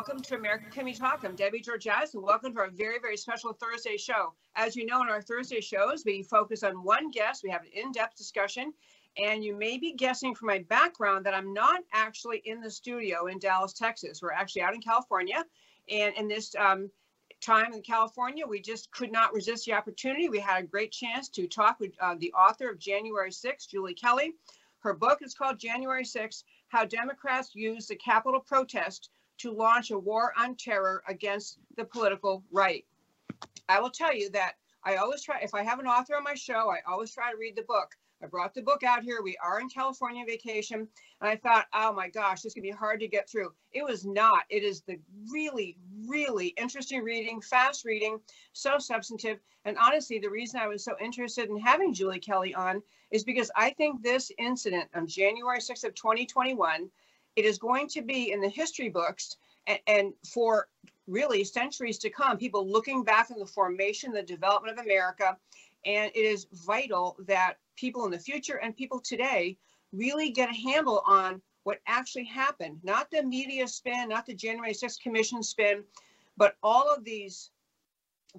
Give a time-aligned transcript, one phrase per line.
[0.00, 1.24] Welcome to America Can We Talk.
[1.26, 4.32] I'm Debbie Georgatos and welcome to our very, very special Thursday show.
[4.56, 7.42] As you know, in our Thursday shows, we focus on one guest.
[7.44, 8.72] We have an in-depth discussion
[9.18, 13.26] and you may be guessing from my background that I'm not actually in the studio
[13.26, 14.22] in Dallas, Texas.
[14.22, 15.44] We're actually out in California.
[15.90, 16.90] And in this um,
[17.42, 20.30] time in California, we just could not resist the opportunity.
[20.30, 23.92] We had a great chance to talk with uh, the author of January 6, Julie
[23.92, 24.32] Kelly.
[24.78, 29.98] Her book is called January 6 How Democrats Use the Capitol Protest to Launch a
[29.98, 32.84] War on Terror Against the Political Right.
[33.68, 36.34] I will tell you that I always try, if I have an author on my
[36.34, 37.96] show, I always try to read the book.
[38.22, 39.22] I brought the book out here.
[39.22, 40.86] We are in California vacation.
[41.20, 43.52] And I thought, oh my gosh, this could be hard to get through.
[43.72, 44.42] It was not.
[44.50, 44.98] It is the
[45.32, 48.18] really, really interesting reading, fast reading,
[48.52, 49.38] so substantive.
[49.64, 53.50] And honestly, the reason I was so interested in having Julie Kelly on is because
[53.56, 56.90] I think this incident on January 6th of 2021,
[57.36, 59.36] it is going to be in the history books
[59.66, 60.68] and, and for
[61.06, 65.36] really centuries to come, people looking back on the formation, the development of America,
[65.84, 69.56] and it is vital that people in the future and people today
[69.92, 74.72] really get a handle on what actually happened, not the media spin, not the January
[74.72, 75.82] 6th Commission spin,
[76.36, 77.50] but all of these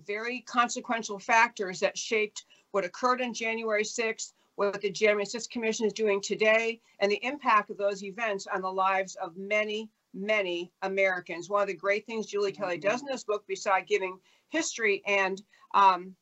[0.06, 4.34] very consequential factors that shaped what occurred on January 6th,
[4.68, 8.62] what the January 6th Commission is doing today, and the impact of those events on
[8.62, 11.50] the lives of many, many Americans.
[11.50, 14.20] One of the great things Julie Kelly does in this book, beside giving
[14.50, 15.42] history and
[15.74, 16.16] um,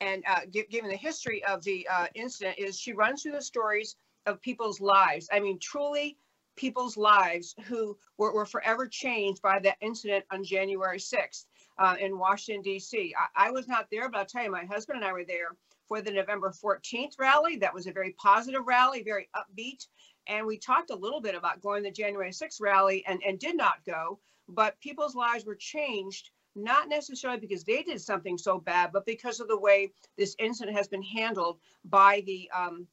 [0.00, 3.96] and uh, given the history of the uh, incident, is she runs through the stories
[4.26, 5.28] of people's lives.
[5.32, 6.18] I mean, truly
[6.56, 11.44] people's lives who were, were forever changed by that incident on January 6th
[11.78, 13.14] uh, in Washington, D.C.
[13.36, 15.56] I, I, was not there, but I'll tell you, my husband and I were there
[15.88, 17.56] for the November 14th rally.
[17.56, 19.86] That was a very positive rally, very upbeat.
[20.26, 23.38] And we talked a little bit about going to the January 6th rally and, and
[23.38, 28.58] did not go, but people's lives were changed not necessarily because they did something so
[28.58, 32.86] bad, but because of the way this incident has been handled by the um,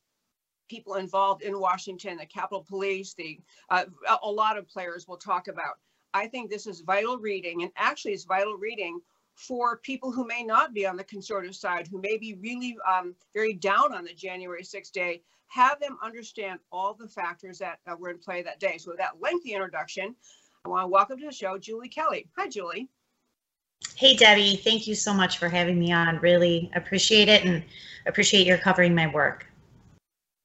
[0.70, 3.40] people involved in Washington, the Capitol Police, the
[3.70, 3.86] uh,
[4.22, 5.76] a lot of players we'll talk about.
[6.14, 9.00] I think this is vital reading, and actually, it's vital reading
[9.36, 13.16] for people who may not be on the conservative side, who may be really um,
[13.34, 15.22] very down on the January 6th day.
[15.48, 18.78] Have them understand all the factors that uh, were in play that day.
[18.78, 20.16] So, with that lengthy introduction,
[20.66, 22.28] I want to welcome to the show Julie Kelly.
[22.38, 22.90] Hi, Julie.
[23.96, 26.18] Hey, Debbie, thank you so much for having me on.
[26.20, 27.64] Really appreciate it and
[28.08, 29.46] appreciate your covering my work.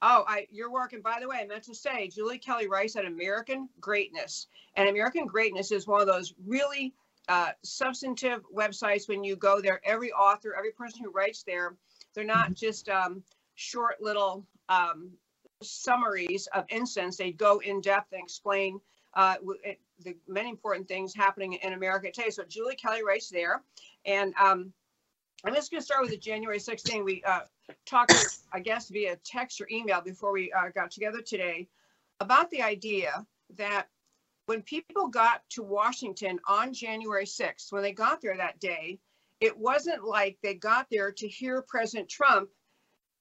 [0.02, 0.92] Oh, I, your work.
[0.92, 4.46] And by the way, I meant to say, Julie Kelly writes at American Greatness.
[4.76, 6.94] And American Greatness is one of those really
[7.28, 9.80] uh, substantive websites when you go there.
[9.84, 11.74] Every author, every person who writes there,
[12.14, 12.54] they're not mm-hmm.
[12.54, 13.22] just um,
[13.54, 15.10] short little um,
[15.62, 17.16] summaries of incidents.
[17.16, 18.80] They go in depth and explain
[19.14, 19.36] uh,
[20.04, 22.30] the many important things happening in America today.
[22.30, 23.62] So Julie Kelly writes there.
[24.04, 24.72] And um,
[25.44, 27.04] I'm just going to start with the January 16th.
[27.04, 27.40] We uh,
[27.84, 28.14] talked,
[28.52, 31.68] I guess, via text or email before we uh, got together today
[32.20, 33.86] about the idea that
[34.48, 38.98] when people got to Washington on January 6th, when they got there that day,
[39.42, 42.48] it wasn't like they got there to hear President Trump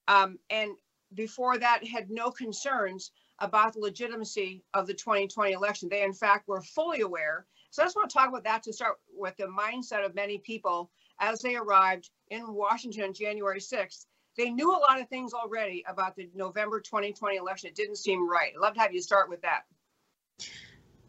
[0.07, 0.71] um, and
[1.15, 5.89] before that had no concerns about the legitimacy of the 2020 election.
[5.89, 7.45] They, in fact, were fully aware.
[7.71, 10.37] So I just want to talk about that to start with the mindset of many
[10.37, 10.89] people
[11.19, 14.05] as they arrived in Washington on January 6th.
[14.37, 17.67] They knew a lot of things already about the November 2020 election.
[17.67, 18.53] It didn't seem right.
[18.55, 19.63] I'd love to have you start with that.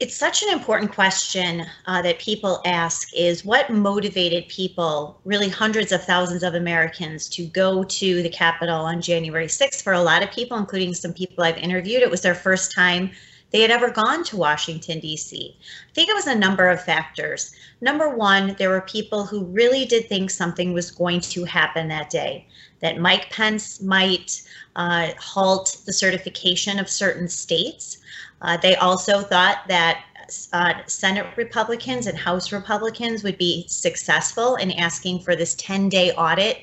[0.01, 5.91] It's such an important question uh, that people ask is what motivated people, really hundreds
[5.91, 9.83] of thousands of Americans, to go to the Capitol on January 6th.
[9.83, 13.11] For a lot of people, including some people I've interviewed, it was their first time
[13.51, 15.57] they had ever gone to Washington, D.C.
[15.59, 17.53] I think it was a number of factors.
[17.81, 22.11] Number one, there were people who really did think something was going to happen that
[22.11, 22.47] day,
[22.81, 24.43] that Mike Pence might
[24.77, 27.99] uh, halt the certification of certain states.
[28.41, 30.05] Uh, they also thought that
[30.53, 36.13] uh, Senate Republicans and House Republicans would be successful in asking for this 10 day
[36.13, 36.59] audit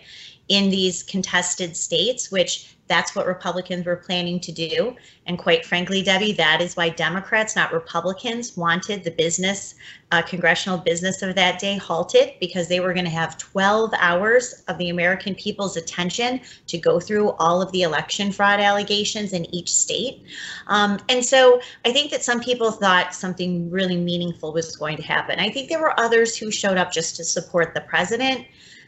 [0.47, 4.95] in these contested states, which that's what Republicans were planning to do.
[5.25, 9.73] And quite frankly, Debbie, that is why Democrats, not Republicans, wanted the business,
[10.11, 14.63] uh, congressional business of that day halted because they were going to have 12 hours
[14.67, 19.45] of the American people's attention to go through all of the election fraud allegations in
[19.53, 20.23] each state.
[20.67, 25.03] Um, and so I think that some people thought something really meaningful was going to
[25.03, 25.39] happen.
[25.39, 28.45] I think there were others who showed up just to support the president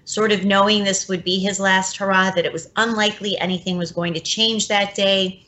[0.08, 3.92] sort of knowing this would be his last hurrah, that it was unlikely anything was
[3.92, 5.46] going to change that day.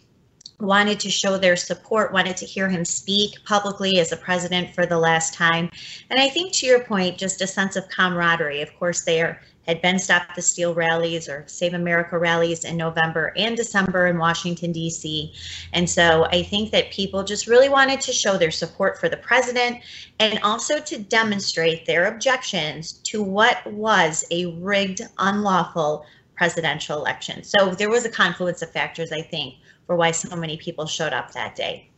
[0.59, 4.85] wanted to show their support, wanted to hear him speak publicly as a president for
[4.85, 5.69] the last time.
[6.09, 8.61] And I think to your point, just a sense of camaraderie.
[8.61, 12.75] Of course, they are, had been Stop the Steal rallies or Save America rallies in
[12.77, 15.33] November and December in Washington, D.C.
[15.73, 19.17] And so I think that people just really wanted to show their support for the
[19.17, 19.77] president
[20.19, 26.05] and also to demonstrate their objections to what was a rigged, unlawful
[26.35, 27.43] presidential election.
[27.43, 29.55] So there was a confluence of factors, I think,
[29.85, 31.89] for why so many people showed up that day.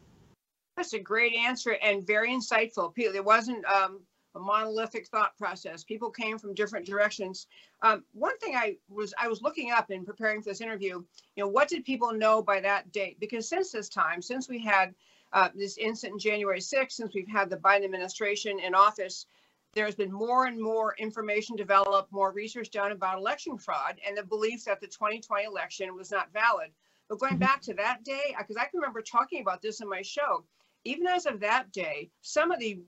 [0.76, 2.92] That's a great answer and very insightful.
[2.98, 4.00] It wasn't um,
[4.36, 5.84] a monolithic thought process.
[5.84, 7.48] People came from different directions.
[7.82, 11.04] Um, one thing I was I was looking up in preparing for this interview,
[11.36, 13.20] you know, what did people know by that date?
[13.20, 14.94] Because since this time, since we had
[15.34, 19.26] uh, this incident in January 6th, since we've had the Biden administration in office,
[19.74, 24.24] there's been more and more information developed, more research done about election fraud, and the
[24.24, 26.72] belief that the 2020 election was not valid.
[27.08, 27.40] But going mm-hmm.
[27.40, 30.44] back to that day, because I can remember talking about this in my show,
[30.84, 32.80] even as of that day, some of the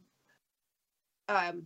[1.29, 1.63] um,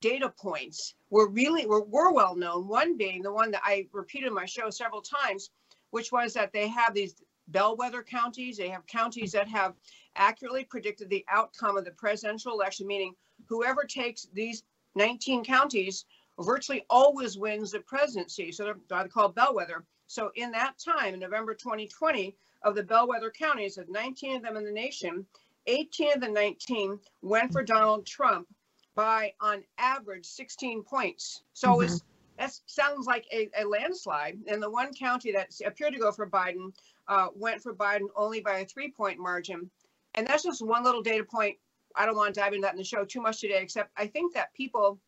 [0.00, 2.68] data points were really were, were well known.
[2.68, 5.50] One being the one that I repeated in my show several times,
[5.90, 7.14] which was that they have these
[7.48, 8.56] bellwether counties.
[8.56, 9.74] They have counties that have
[10.16, 13.14] accurately predicted the outcome of the presidential election, meaning
[13.46, 14.62] whoever takes these
[14.94, 16.04] 19 counties
[16.40, 18.52] virtually always wins the presidency.
[18.52, 19.84] So they're called bellwether.
[20.06, 24.56] So in that time, in November 2020, of the bellwether counties, of 19 of them
[24.56, 25.26] in the nation,
[25.68, 28.48] 18 of the 19 went for Donald Trump
[28.94, 31.42] by, on average, 16 points.
[31.52, 31.84] So mm-hmm.
[31.84, 32.02] it's
[32.38, 34.38] that sounds like a, a, landslide.
[34.46, 36.72] And the one county that appeared to go for Biden
[37.08, 39.70] uh, went for Biden only by a three point margin.
[40.14, 41.56] And that's just one little data point.
[41.96, 44.06] I don't want to dive into that in the show too much today, except I
[44.06, 45.00] think that people,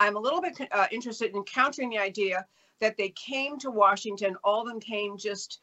[0.00, 2.44] I'm a little bit uh, interested in countering the idea
[2.80, 5.60] that they came to Washington, all of them came just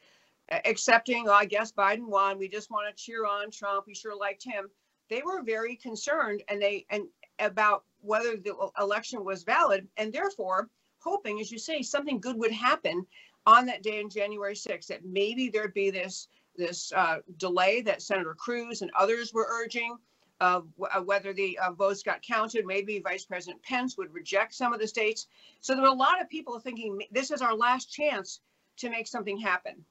[0.50, 2.38] accepting, oh, I guess Biden won.
[2.38, 3.86] We just want to cheer on Trump.
[3.86, 4.68] We sure liked him.
[5.10, 7.04] They were very concerned and they and
[7.38, 10.68] about whether the election was valid and therefore
[10.98, 13.06] hoping, as you say, something good would happen
[13.46, 18.00] on that day in January 6th, that maybe there'd be this this uh, delay that
[18.00, 19.96] Senator Cruz and others were urging,
[20.40, 20.60] uh,
[21.04, 22.64] whether the uh, votes got counted.
[22.64, 25.26] Maybe Vice President Pence would reject some of the states.
[25.60, 28.40] So there were a lot of people thinking this is our last chance
[28.76, 29.84] to make something happen.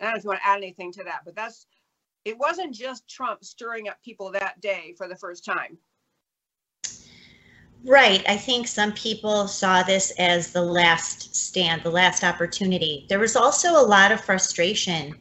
[0.00, 1.66] I don't know if you want to add anything to that, but that's
[2.24, 5.78] it wasn't just Trump stirring up people that day for the first time.
[7.84, 8.24] Right.
[8.28, 13.06] I think some people saw this as the last stand, the last opportunity.
[13.08, 15.14] There was also a lot of frustration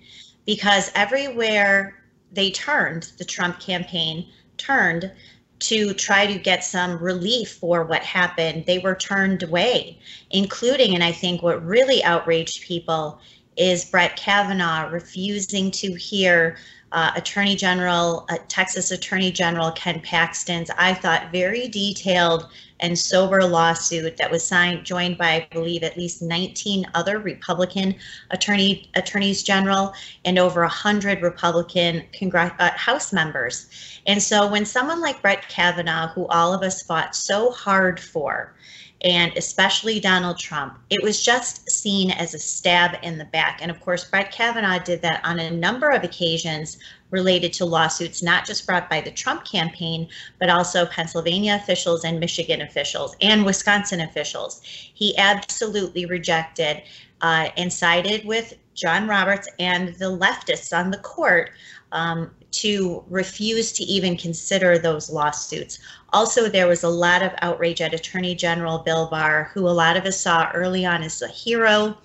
[0.45, 4.27] because everywhere they turned, the Trump campaign,
[4.57, 5.11] turned
[5.59, 9.99] to try to get some relief for what happened, they were turned away,
[10.31, 13.19] including, and I think what really outraged people
[13.57, 16.57] is Brett Kavanaugh refusing to hear
[16.91, 22.47] uh, Attorney General, uh, Texas Attorney General Ken Paxton's, I thought, very detailed
[22.79, 27.95] and sober lawsuit that was signed, joined by, I believe, at least 19 other Republican
[28.31, 29.93] attorney attorneys general
[30.25, 33.67] and over 100 Republican Congress, uh, House members.
[34.05, 38.53] And so when someone like Brett Kavanaugh, who all of us fought so hard for,
[39.01, 43.59] and especially Donald Trump, it was just seen as a stab in the back.
[43.61, 46.77] And of course, Brett Kavanaugh did that on a number of occasions
[47.11, 52.19] related to lawsuits, not just brought by the Trump campaign, but also Pennsylvania officials and
[52.19, 54.61] Michigan officials and Wisconsin officials.
[54.63, 56.81] He absolutely rejected
[57.21, 61.51] uh, and sided with John Roberts and the leftists on the court
[61.91, 65.79] um, to refuse to even consider those lawsuits.
[66.13, 69.97] Also, there was a lot of outrage at Attorney General Bill Barr, who a lot
[69.97, 71.97] of us saw early on as a hero.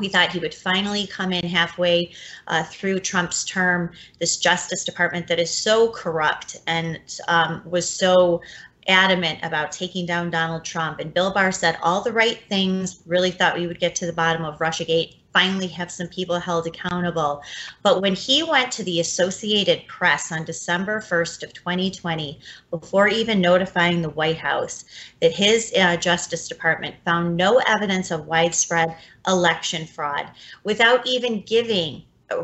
[0.00, 2.12] We thought he would finally come in halfway
[2.46, 8.40] uh, through Trump's term, this Justice Department that is so corrupt and um, was so
[8.88, 10.98] adamant about taking down Donald Trump.
[10.98, 14.12] And Bill Barr said all the right things, really thought we would get to the
[14.12, 17.42] bottom of Russiagate, finally have some people held accountable.
[17.82, 23.40] But when he went to the Associated Press on December 1st of 2020, before even
[23.40, 24.84] notifying the White House
[25.20, 30.30] that his uh, Justice Department found no evidence of widespread election fraud,
[30.64, 32.02] without even giving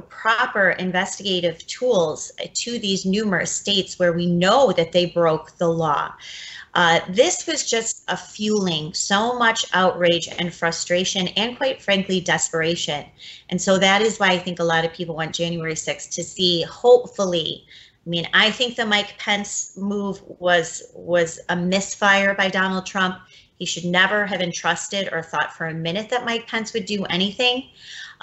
[0.09, 6.13] proper investigative tools to these numerous states where we know that they broke the law.
[6.75, 13.05] Uh, this was just a fueling so much outrage and frustration and quite frankly desperation.
[13.49, 16.25] And so that is why i think a lot of people want january 6th to
[16.25, 17.65] see hopefully
[18.05, 23.19] i mean i think the mike pence move was was a misfire by donald trump.
[23.57, 27.05] He should never have entrusted or thought for a minute that mike pence would do
[27.05, 27.69] anything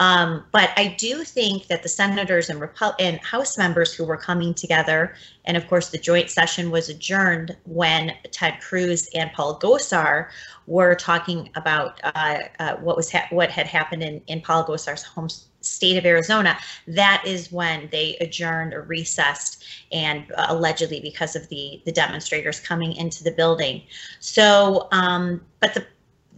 [0.02, 2.68] Um, but I do think that the senators and,
[3.00, 5.14] and House members who were coming together,
[5.46, 10.30] and of course the joint session was adjourned when Ted Cruz and Paul Gosar
[10.66, 15.04] were talking about uh, uh, what was ha- what had happened in, in Paul Gosar's
[15.04, 15.30] home
[15.62, 16.58] state of Arizona.
[16.88, 22.60] That is when they adjourned or recessed, and uh, allegedly because of the the demonstrators
[22.60, 23.84] coming into the building.
[24.20, 25.86] So, um, but the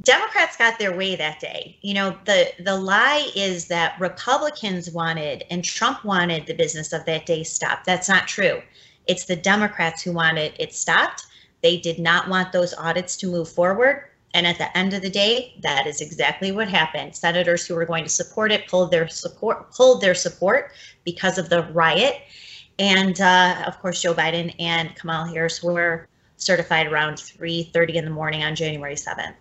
[0.02, 1.78] Democrats got their way that day.
[1.82, 7.06] You know, the the lie is that Republicans wanted and Trump wanted the business of
[7.06, 7.86] that day stopped.
[7.86, 8.62] That's not true.
[9.08, 11.26] It's the Democrats who wanted it stopped.
[11.62, 14.06] They did not want those audits to move forward.
[14.34, 17.16] And at the end of the day, that is exactly what happened.
[17.16, 20.72] Senators who were going to support it pulled their support pulled their support
[21.04, 22.16] because of the riot.
[22.80, 26.08] And uh, of course, Joe Biden and Kamala Harris were
[26.38, 29.36] certified around 3:30 in the morning on January 7th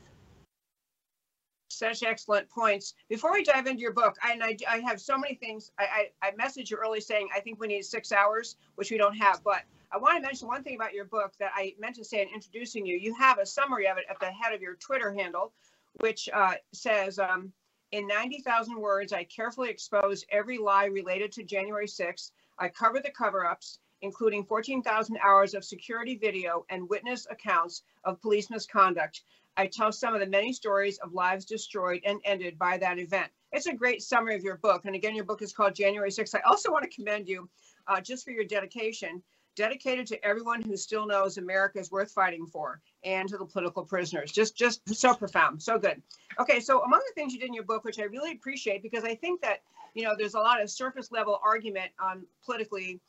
[1.82, 2.94] such excellent points.
[3.08, 5.72] Before we dive into your book, I, and I, I have so many things.
[5.78, 8.98] I, I, I messaged you early saying I think we need six hours, which we
[8.98, 9.42] don't have.
[9.42, 12.22] But I want to mention one thing about your book that I meant to say
[12.22, 12.96] in introducing you.
[12.96, 15.52] You have a summary of it at the head of your Twitter handle,
[15.94, 17.52] which uh, says, um,
[17.90, 22.30] in 90,000 words, I carefully expose every lie related to January 6th.
[22.60, 28.20] I cover the cover ups, including 14,000 hours of security video and witness accounts of
[28.22, 29.22] police misconduct.
[29.56, 33.30] I tell some of the many stories of lives destroyed and ended by that event.
[33.52, 34.86] It's a great summary of your book.
[34.86, 36.34] And again, your book is called January 6th.
[36.34, 37.48] I also want to commend you
[37.86, 39.22] uh, just for your dedication,
[39.54, 43.84] dedicated to everyone who still knows America is worth fighting for and to the political
[43.84, 44.32] prisoners.
[44.32, 46.00] Just, just so profound, so good.
[46.40, 49.04] Okay, so among the things you did in your book, which I really appreciate because
[49.04, 49.58] I think that,
[49.92, 53.00] you know, there's a lot of surface level argument on politically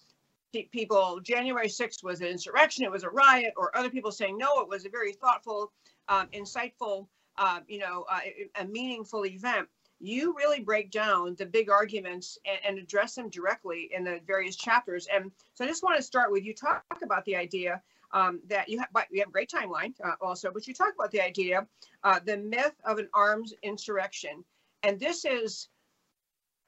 [0.71, 4.61] people january 6th was an insurrection it was a riot or other people saying no
[4.61, 5.71] it was a very thoughtful
[6.07, 7.07] um, insightful,
[7.37, 8.19] uh, you know, uh,
[8.59, 9.67] a meaningful event,
[9.99, 14.55] you really break down the big arguments and, and, address them directly in the various
[14.55, 15.07] chapters.
[15.13, 17.81] And so I just want to start with you talk about the idea
[18.11, 21.11] um, that you have, you have a great timeline uh, also, but you talk about
[21.11, 21.65] the idea,
[22.03, 24.43] uh, the myth of an armed insurrection.
[24.83, 25.69] And this is,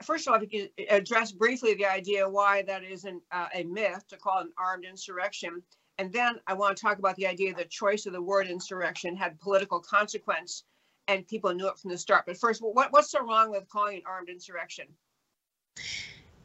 [0.01, 3.63] first of all, if you could address briefly the idea why that isn't uh, a
[3.63, 5.61] myth to call an armed insurrection.
[5.97, 9.15] And then I want to talk about the idea that choice of the word insurrection
[9.15, 10.63] had political consequence
[11.07, 12.25] and people knew it from the start.
[12.25, 14.87] But first, what, what's so wrong with calling it armed insurrection?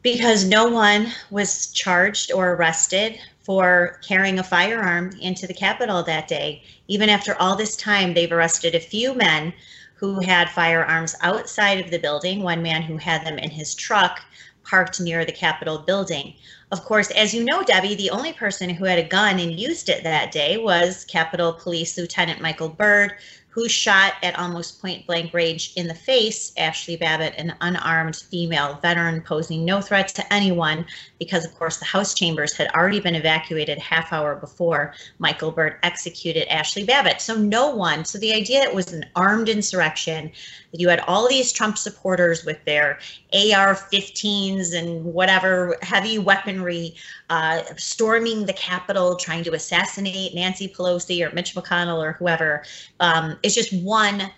[0.03, 6.27] Because no one was charged or arrested for carrying a firearm into the Capitol that
[6.27, 6.63] day.
[6.87, 9.53] Even after all this time, they've arrested a few men
[9.95, 14.21] who had firearms outside of the building, one man who had them in his truck
[14.63, 16.33] parked near the Capitol building.
[16.71, 19.89] Of course, as you know, Debbie, the only person who had a gun and used
[19.89, 23.15] it that day was Capitol Police Lieutenant Michael Byrd,
[23.49, 28.79] who shot at almost point blank range in the face Ashley Babbitt, an unarmed female
[28.81, 30.85] veteran posing no threat to anyone
[31.21, 35.75] because, of course, the House chambers had already been evacuated half hour before Michael Byrd
[35.83, 37.21] executed Ashley Babbitt.
[37.21, 40.31] So no one, so the idea it was an armed insurrection,
[40.71, 42.97] that you had all these Trump supporters with their
[43.33, 46.95] AR-15s and whatever heavy weaponry
[47.29, 52.63] uh, storming the Capitol, trying to assassinate Nancy Pelosi or Mitch McConnell or whoever,
[52.99, 54.31] um, is just one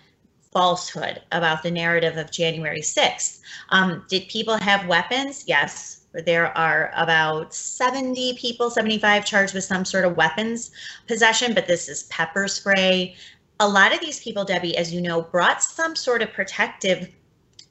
[0.52, 3.40] falsehood about the narrative of January 6th.
[3.70, 5.44] Um, did people have weapons?
[5.46, 5.93] Yes.
[6.14, 10.70] There are about 70 people, 75 charged with some sort of weapons
[11.08, 13.16] possession, but this is pepper spray.
[13.58, 17.08] A lot of these people, Debbie, as you know, brought some sort of protective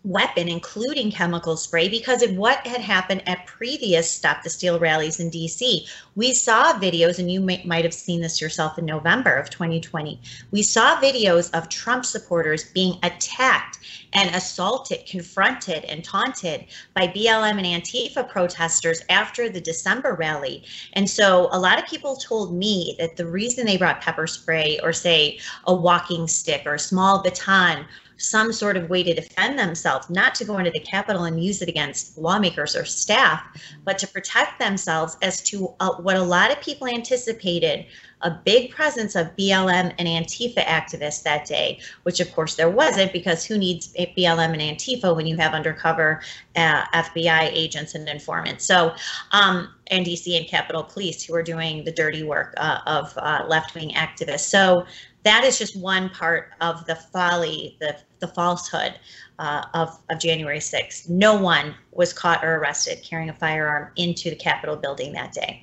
[0.03, 5.19] weapon, including chemical spray, because of what had happened at previous Stop the Steal rallies
[5.19, 5.87] in DC.
[6.15, 10.19] We saw videos, and you may, might have seen this yourself in November of 2020.
[10.51, 13.79] We saw videos of Trump supporters being attacked
[14.13, 20.63] and assaulted, confronted, and taunted by BLM and Antifa protesters after the December rally.
[20.93, 24.79] And so a lot of people told me that the reason they brought pepper spray
[24.83, 27.85] or, say, a walking stick or a small baton
[28.17, 31.61] some sort of way to defend themselves, not to go into the Capitol and use
[31.61, 33.43] it against lawmakers or staff,
[33.83, 37.85] but to protect themselves as to uh, what a lot of people anticipated
[38.23, 43.13] a big presence of BLM and Antifa activists that day, which of course there wasn't
[43.13, 46.21] because who needs BLM and Antifa when you have undercover
[46.55, 48.65] uh, FBI agents and informants?
[48.65, 48.95] So,
[49.31, 53.45] um, and DC and Capitol Police who are doing the dirty work uh, of uh,
[53.47, 54.47] left wing activists.
[54.47, 54.85] So,
[55.23, 58.95] that is just one part of the folly, the, the falsehood
[59.39, 61.09] uh, of, of January 6th.
[61.09, 65.62] No one was caught or arrested carrying a firearm into the Capitol building that day.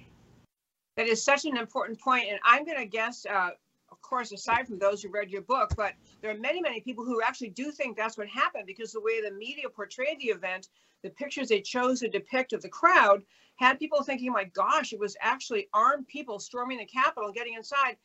[0.96, 3.50] That is such an important point, and I'm going to guess, uh,
[3.90, 7.04] of course, aside from those who read your book, but there are many, many people
[7.04, 10.68] who actually do think that's what happened because the way the media portrayed the event,
[11.02, 13.22] the pictures they chose to depict of the crowd
[13.56, 17.54] had people thinking, my gosh, it was actually armed people storming the Capitol and getting
[17.54, 17.96] inside.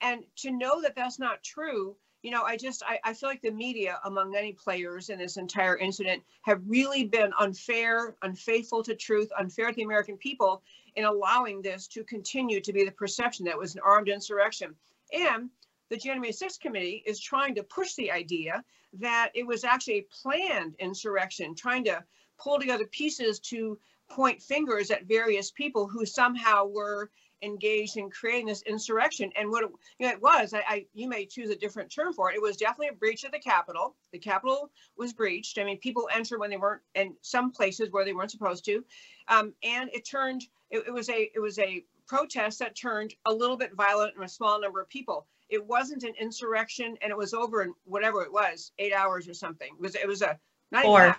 [0.00, 3.40] And to know that that's not true, you know, I just, I, I feel like
[3.40, 8.94] the media, among many players in this entire incident, have really been unfair, unfaithful to
[8.94, 10.62] truth, unfair to the American people
[10.96, 14.74] in allowing this to continue to be the perception that was an armed insurrection.
[15.12, 15.50] And
[15.88, 20.06] the January 6th committee is trying to push the idea that it was actually a
[20.22, 22.02] planned insurrection, trying to
[22.38, 23.78] pull together pieces to
[24.08, 27.10] point fingers at various people who somehow were
[27.42, 29.30] engaged in creating this insurrection.
[29.36, 32.12] And what it, you know, it was, I, I, you may choose a different term
[32.12, 32.36] for it.
[32.36, 33.96] It was definitely a breach of the Capitol.
[34.12, 35.58] The Capitol was breached.
[35.58, 38.84] I mean, people entered when they weren't in some places where they weren't supposed to,
[39.28, 40.44] um, and it turned.
[40.70, 44.24] It, it was a it was a protest that turned a little bit violent and
[44.24, 45.26] a small number of people.
[45.48, 49.34] It wasn't an insurrection, and it was over in whatever it was, eight hours or
[49.34, 49.70] something.
[49.78, 50.38] It was it was a
[50.70, 51.02] not four.
[51.02, 51.14] Even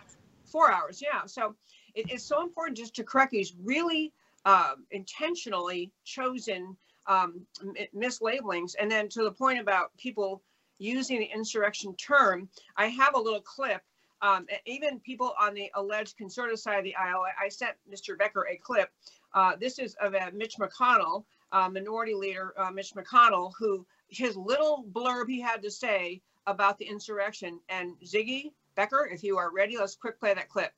[0.45, 1.25] four hours, yeah.
[1.25, 1.55] So
[1.95, 4.13] it, it's so important just to correct these really
[4.45, 6.75] um, intentionally chosen
[7.07, 7.45] um,
[7.95, 8.75] mislabelings.
[8.79, 10.41] And then to the point about people
[10.77, 13.81] using the insurrection term, I have a little clip.
[14.21, 18.17] Um, even people on the alleged conservative side of the aisle, I, I sent Mr.
[18.17, 18.89] Becker a clip.
[19.33, 24.35] Uh, this is of uh, Mitch McConnell, uh, Minority Leader uh, Mitch McConnell, who his
[24.35, 27.59] little blurb he had to say about the insurrection.
[27.69, 30.71] And Ziggy Becker, if you are ready, let's quick play that clip.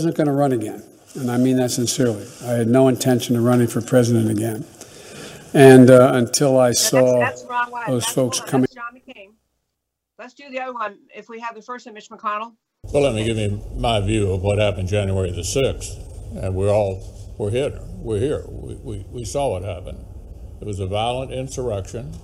[0.00, 0.82] Wasn't going to run again.
[1.14, 2.26] And I mean that sincerely.
[2.42, 4.64] I had no intention of running for president again.
[5.52, 8.66] And uh, until I saw that's, that's those that's folks coming.
[8.74, 9.32] John McCain.
[10.18, 11.00] Let's do the other one.
[11.14, 12.54] If we have the first one, Mitch McConnell.
[12.84, 16.42] Well, let me give you my view of what happened January the 6th.
[16.42, 17.78] And we're all, we're here.
[17.96, 18.44] We're here.
[18.48, 20.02] We, we, we saw what happened.
[20.62, 22.14] It was a violent insurrection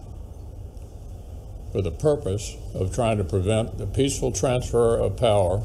[1.73, 5.61] for the purpose of trying to prevent the peaceful transfer of power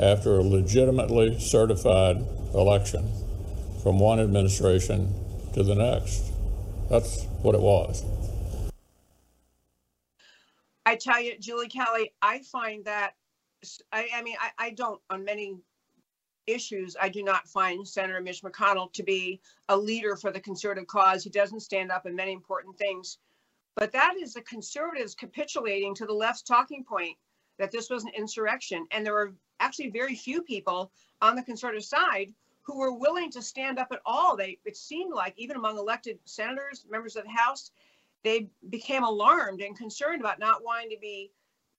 [0.00, 2.16] after a legitimately certified
[2.54, 3.10] election
[3.82, 5.14] from one administration
[5.54, 6.32] to the next.
[6.88, 8.04] That's what it was.
[10.86, 13.12] I tell you, Julie Kelly, I find that,
[13.92, 15.56] I, I mean, I, I don't, on many
[16.46, 20.86] issues, I do not find Senator Mitch McConnell to be a leader for the conservative
[20.86, 21.22] cause.
[21.22, 23.18] He doesn't stand up in many important things.
[23.76, 27.16] But that is the conservatives capitulating to the left's talking point
[27.58, 28.86] that this was an insurrection.
[28.90, 30.90] And there were actually very few people
[31.20, 34.36] on the conservative side who were willing to stand up at all.
[34.36, 37.70] They it seemed like even among elected senators, members of the House,
[38.24, 41.32] they became alarmed and concerned about not wanting to be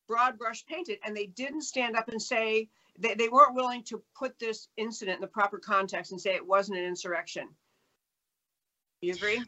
[0.07, 4.01] broad brush painted, and they didn't stand up and say they, they weren't willing to
[4.17, 7.47] put this incident in the proper context and say it wasn't an insurrection.
[9.01, 9.41] You agree?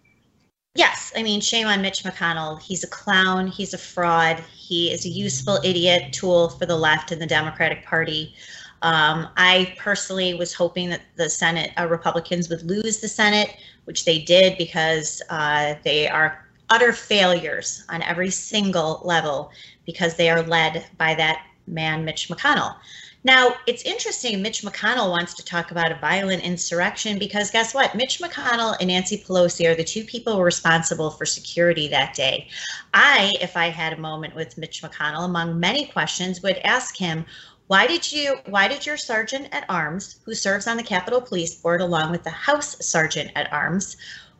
[0.76, 2.62] Yes, I mean, shame on Mitch McConnell.
[2.62, 3.48] He's a clown.
[3.48, 4.42] He's a fraud.
[4.56, 8.34] He is a useful idiot tool for the left and the Democratic Party.
[8.82, 14.06] Um, I personally was hoping that the Senate uh, Republicans would lose the Senate, which
[14.06, 19.52] they did because uh, they are utter failures on every single level
[19.86, 22.76] because they are led by that man, Mitch McConnell.
[23.24, 27.94] Now, it's interesting, Mitch McConnell wants to talk about a violent insurrection because guess what?
[27.94, 32.48] Mitch McConnell and Nancy Pelosi are the two people responsible for security that day.
[32.96, 37.26] I, if I had a moment with Mitch McConnell, among many questions, would ask him,
[37.68, 41.56] why did you why did your sergeant at arms who serves on the capitol police
[41.56, 43.96] board along with the house sergeant at arms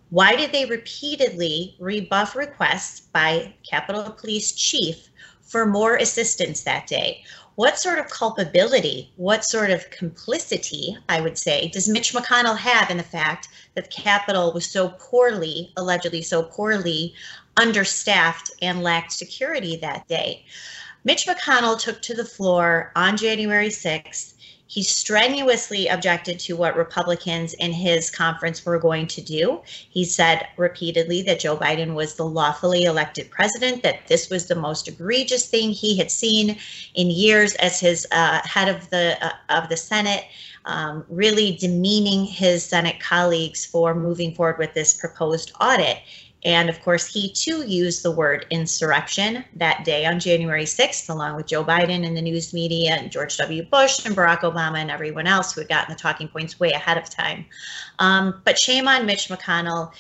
[0.10, 5.08] why did they repeatedly rebuff requests by capitol police chief
[5.42, 7.24] for more assistance that day
[7.62, 12.90] what sort of culpability, what sort of complicity, I would say, does Mitch McConnell have
[12.90, 17.14] in the fact that Capitol was so poorly, allegedly so poorly
[17.58, 20.44] understaffed and lacked security that day?
[21.04, 24.31] Mitch McConnell took to the floor on January 6th
[24.72, 29.60] he strenuously objected to what Republicans in his conference were going to do.
[29.66, 34.56] He said repeatedly that Joe Biden was the lawfully elected president, that this was the
[34.56, 36.58] most egregious thing he had seen
[36.94, 40.24] in years as his uh, head of the uh, of the Senate.
[40.64, 45.98] Um, really demeaning his Senate colleagues for moving forward with this proposed audit.
[46.44, 51.36] And of course, he too used the word insurrection that day on January 6th, along
[51.36, 53.64] with Joe Biden and the news media and George W.
[53.64, 56.98] Bush and Barack Obama and everyone else who had gotten the talking points way ahead
[56.98, 57.46] of time.
[58.00, 59.94] Um, but shame on Mitch McConnell.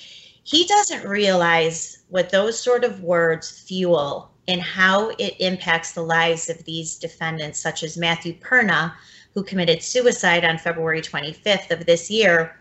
[0.44, 6.50] He doesn't realize what those sort of words fuel and how it impacts the lives
[6.50, 8.94] of these defendants, such as Matthew Perna,
[9.36, 12.58] who committed suicide on February 25th of this year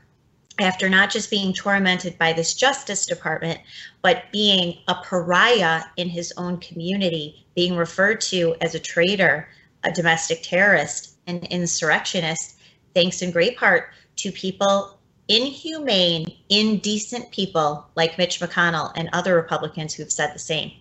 [0.60, 3.60] after not just being tormented by this Justice Department,
[4.02, 9.48] but being a pariah in his own community, being referred to as a traitor,
[9.84, 12.56] a domestic terrorist, an insurrectionist,
[12.94, 19.94] thanks in great part to people, inhumane, indecent people like Mitch McConnell and other Republicans
[19.94, 20.72] who've said the same.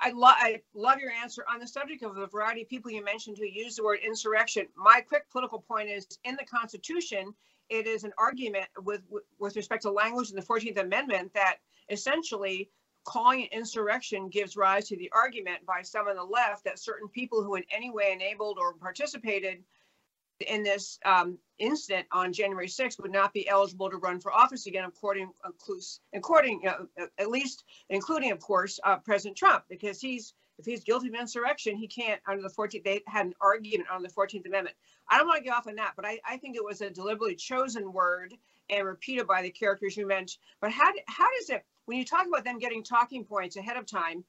[0.00, 3.04] I, lo- I love your answer on the subject of the variety of people you
[3.04, 4.66] mentioned who use the word insurrection.
[4.74, 7.34] My quick political point is in the Constitution,
[7.70, 9.02] it is an argument with
[9.38, 11.56] with respect to language in the 14th Amendment that
[11.88, 12.70] essentially
[13.04, 17.08] calling it insurrection gives rise to the argument by some on the left that certain
[17.08, 19.62] people who in any way enabled or participated
[20.46, 24.66] in this um, incident on January 6th would not be eligible to run for office
[24.66, 25.30] again, according,
[26.14, 31.08] according, uh, at least including, of course, uh, President Trump, because he's if he's guilty
[31.08, 32.84] of insurrection, he can't under the 14th.
[32.84, 34.76] They had an argument on the 14th Amendment.
[35.10, 36.90] I don't want to get off on that, but I, I think it was a
[36.90, 38.34] deliberately chosen word
[38.70, 40.40] and repeated by the characters you mentioned.
[40.60, 43.86] But how how does it when you talk about them getting talking points ahead of
[43.86, 44.24] time?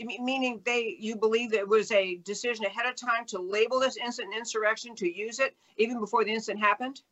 [0.00, 3.96] meaning they you believe that it was a decision ahead of time to label this
[3.96, 7.02] incident insurrection to use it even before the incident happened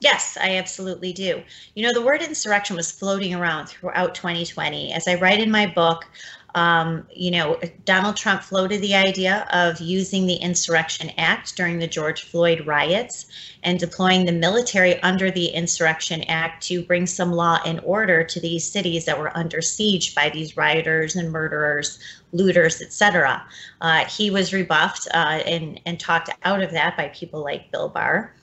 [0.00, 1.42] yes i absolutely do
[1.74, 5.66] you know the word insurrection was floating around throughout 2020 as i write in my
[5.66, 6.06] book
[6.54, 11.86] um, you know, Donald Trump floated the idea of using the Insurrection Act during the
[11.86, 13.26] George Floyd riots
[13.62, 18.40] and deploying the military under the Insurrection Act to bring some law and order to
[18.40, 21.98] these cities that were under siege by these rioters and murderers,
[22.32, 23.44] looters, etc.
[23.80, 27.88] Uh, he was rebuffed uh, and, and talked out of that by people like Bill
[27.90, 28.34] Barr.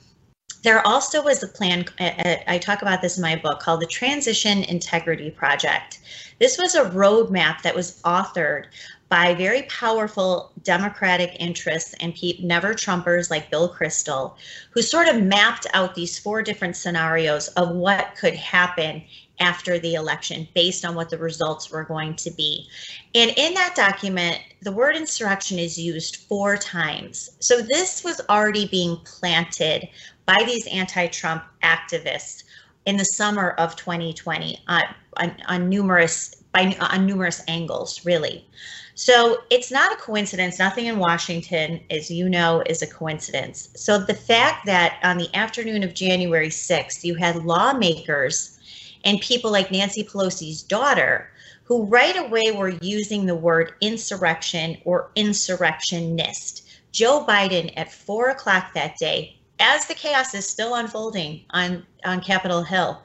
[0.62, 3.80] There also was a plan, uh, uh, I talk about this in my book, called
[3.80, 6.00] the Transition Integrity Project.
[6.38, 8.66] This was a roadmap that was authored
[9.08, 14.34] by very powerful Democratic interests and never Trumpers like Bill Kristol,
[14.70, 19.02] who sort of mapped out these four different scenarios of what could happen
[19.38, 22.66] after the election based on what the results were going to be.
[23.14, 27.30] And in that document, the word insurrection is used four times.
[27.40, 29.88] So this was already being planted
[30.26, 32.42] by these anti-Trump activists
[32.84, 34.82] in the summer of 2020 on,
[35.16, 38.46] on, on numerous by on numerous angles, really.
[38.94, 40.58] So it's not a coincidence.
[40.58, 43.68] Nothing in Washington, as you know, is a coincidence.
[43.76, 48.58] So the fact that on the afternoon of January 6th, you had lawmakers
[49.04, 51.30] and people like Nancy Pelosi's daughter
[51.64, 56.66] who right away were using the word insurrection or insurrectionist.
[56.92, 62.20] Joe Biden at four o'clock that day as the chaos is still unfolding on, on
[62.20, 63.02] Capitol Hill,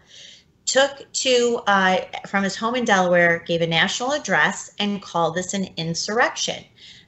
[0.65, 5.53] took to uh, from his home in Delaware, gave a national address, and called this
[5.53, 6.63] an insurrection.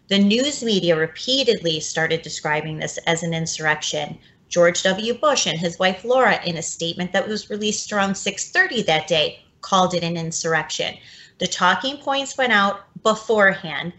[0.09, 4.17] The news media repeatedly started describing this as an insurrection.
[4.49, 5.13] George W.
[5.13, 9.39] Bush and his wife Laura, in a statement that was released around 6:30 that day,
[9.61, 10.97] called it an insurrection.
[11.39, 13.93] The talking points went out beforehand.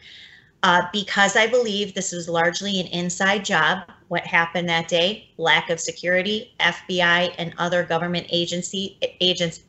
[0.63, 3.81] Uh, because I believe this was largely an inside job.
[4.15, 5.29] What happened that day?
[5.39, 9.65] Lack of security, FBI and other government agency agents,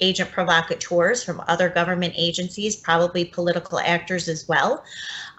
[0.00, 4.84] agent provocateurs from other government agencies, probably political actors as well,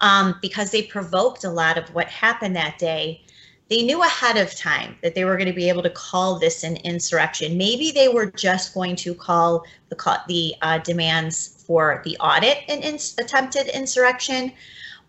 [0.02, 3.22] um, because they provoked a lot of what happened that day.
[3.70, 6.62] They knew ahead of time that they were going to be able to call this
[6.62, 7.56] an insurrection.
[7.56, 12.82] Maybe they were just going to call the the uh, demands for the audit an
[13.16, 14.52] attempted insurrection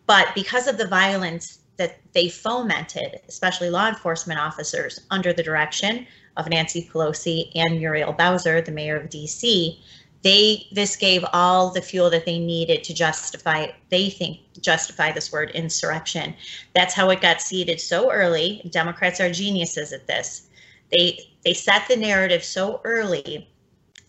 [0.08, 6.06] but because of the violence that they fomented, especially law enforcement officers under the direction
[6.38, 9.78] of Nancy Pelosi and Muriel Bowser, the mayor of DC,
[10.24, 15.32] they this gave all the fuel that they needed to justify they think justify this
[15.32, 16.36] word insurrection.
[16.76, 18.62] That's how it got seeded so early.
[18.70, 20.48] Democrats are geniuses at this.
[20.92, 23.50] They they set the narrative so early.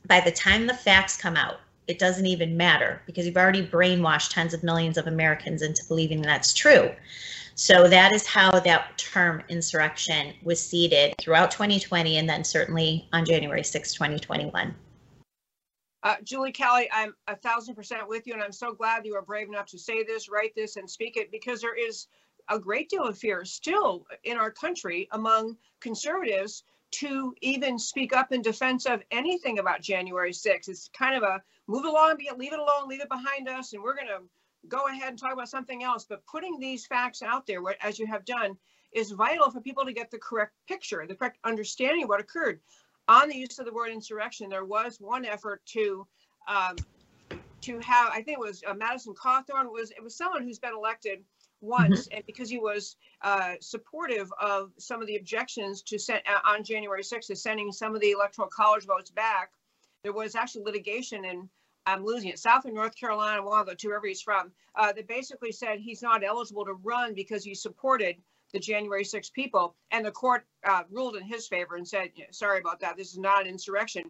[0.06, 4.32] By the time the facts come out it doesn't even matter because you've already brainwashed
[4.32, 6.90] tens of millions of Americans into believing that's true.
[7.54, 13.24] So that is how that term insurrection was seeded throughout 2020 and then certainly on
[13.24, 14.74] January 6, 2021.
[16.04, 19.22] Uh, Julie Kelly, I'm a thousand percent with you, and I'm so glad you were
[19.22, 22.08] brave enough to say this, write this, and speak it because there is
[22.48, 28.32] a great deal of fear still in our country among conservatives to even speak up
[28.32, 30.68] in defense of anything about January 6th.
[30.68, 33.94] It's kind of a move along, leave it alone, leave it behind us, and we're
[33.94, 34.22] going to
[34.68, 36.04] go ahead and talk about something else.
[36.08, 38.56] But putting these facts out there, as you have done,
[38.92, 42.60] is vital for people to get the correct picture, the correct understanding of what occurred.
[43.08, 46.06] On the use of the word insurrection, there was one effort to
[46.46, 46.76] um,
[47.62, 50.74] to have, I think it was uh, Madison Cawthorn was it was someone who's been
[50.74, 51.24] elected
[51.60, 56.40] once, and because he was uh, supportive of some of the objections to send uh,
[56.44, 59.52] on January 6th to sending some of the electoral college votes back,
[60.02, 61.48] there was actually litigation in
[61.86, 62.38] I'm losing it.
[62.38, 65.78] South and North Carolina, one of the two, wherever he's from, uh, that basically said
[65.80, 68.16] he's not eligible to run because he supported
[68.52, 69.74] the January 6 people.
[69.90, 72.96] And the court uh, ruled in his favor and said, sorry about that.
[72.96, 74.04] This is not an insurrection.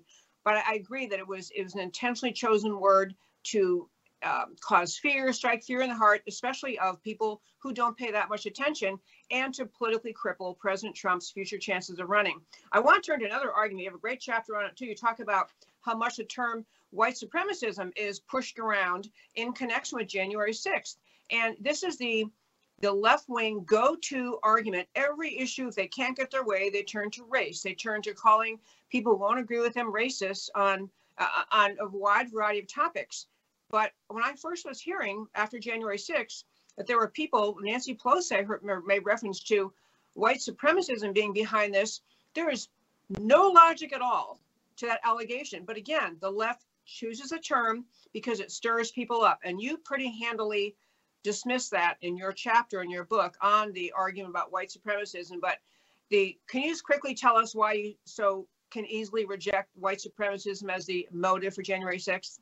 [0.45, 3.89] But I agree that it was it was an intentionally chosen word to
[4.25, 8.29] um, cause fear, strike fear in the heart, especially of people who don't pay that
[8.29, 8.99] much attention,
[9.31, 12.41] and to politically cripple President Trump's future chances of running.
[12.73, 13.85] I want to turn to another argument.
[13.85, 14.87] You have a great chapter on it too.
[14.87, 15.51] You talk about
[15.83, 20.97] how much the term white supremacism is pushed around in connection with January 6th.
[21.31, 22.27] And this is the
[22.81, 24.89] the left wing go to argument.
[24.97, 27.63] Every issue, if they can't get their way, they turn to race.
[27.63, 28.59] They turn to calling
[28.91, 33.27] people who won't agree with them racist on uh, on a wide variety of topics.
[33.71, 36.45] But when I first was hearing after January 6th
[36.77, 39.73] that there were people, Nancy Pelosi made reference to
[40.15, 42.01] white supremacism being behind this,
[42.35, 42.69] there is
[43.19, 44.41] no logic at all
[44.77, 45.65] to that allegation.
[45.65, 49.39] But again, the left chooses a term because it stirs people up.
[49.45, 50.77] And you pretty handily
[51.23, 55.41] dismiss that in your chapter in your book on the argument about white supremacism.
[55.41, 55.59] But
[56.11, 60.71] the can you just quickly tell us why you so can easily reject white supremacism
[60.71, 62.39] as the motive for January 6th?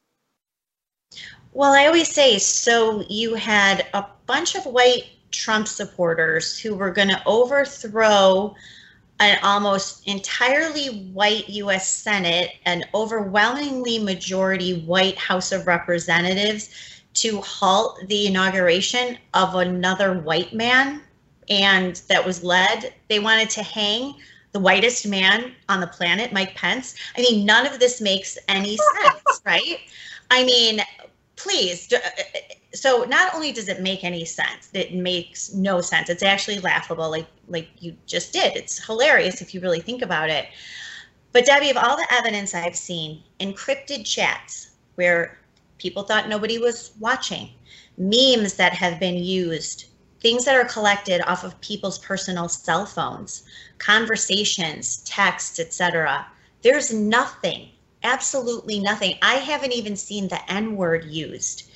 [1.53, 6.91] Well, I always say so you had a bunch of white Trump supporters who were
[6.91, 8.55] going to overthrow
[9.21, 16.71] an almost entirely white US Senate, an overwhelmingly majority white House of Representatives
[17.15, 21.03] to halt the inauguration of another white man.
[21.51, 24.15] And that was led, they wanted to hang
[24.53, 26.95] the whitest man on the planet, Mike Pence.
[27.17, 29.79] I mean, none of this makes any sense, right?
[30.31, 30.81] I mean,
[31.37, 31.93] please.
[31.93, 36.09] Uh, uh, So not only does it make any sense, it makes no sense.
[36.09, 38.57] It's actually laughable, like like you just did.
[38.57, 40.47] It's hilarious if you really think about it.
[41.33, 45.39] But Debbie, of all the evidence I've seen, encrypted chats where
[45.79, 47.51] people thought nobody was watching,
[47.99, 49.87] memes that have been used,
[50.21, 53.45] things that are collected off of people's personal cell phones,
[53.79, 56.27] conversations, texts, etc.
[56.63, 57.71] There's nothing,
[58.03, 59.17] absolutely nothing.
[59.23, 61.70] I haven't even seen the N word used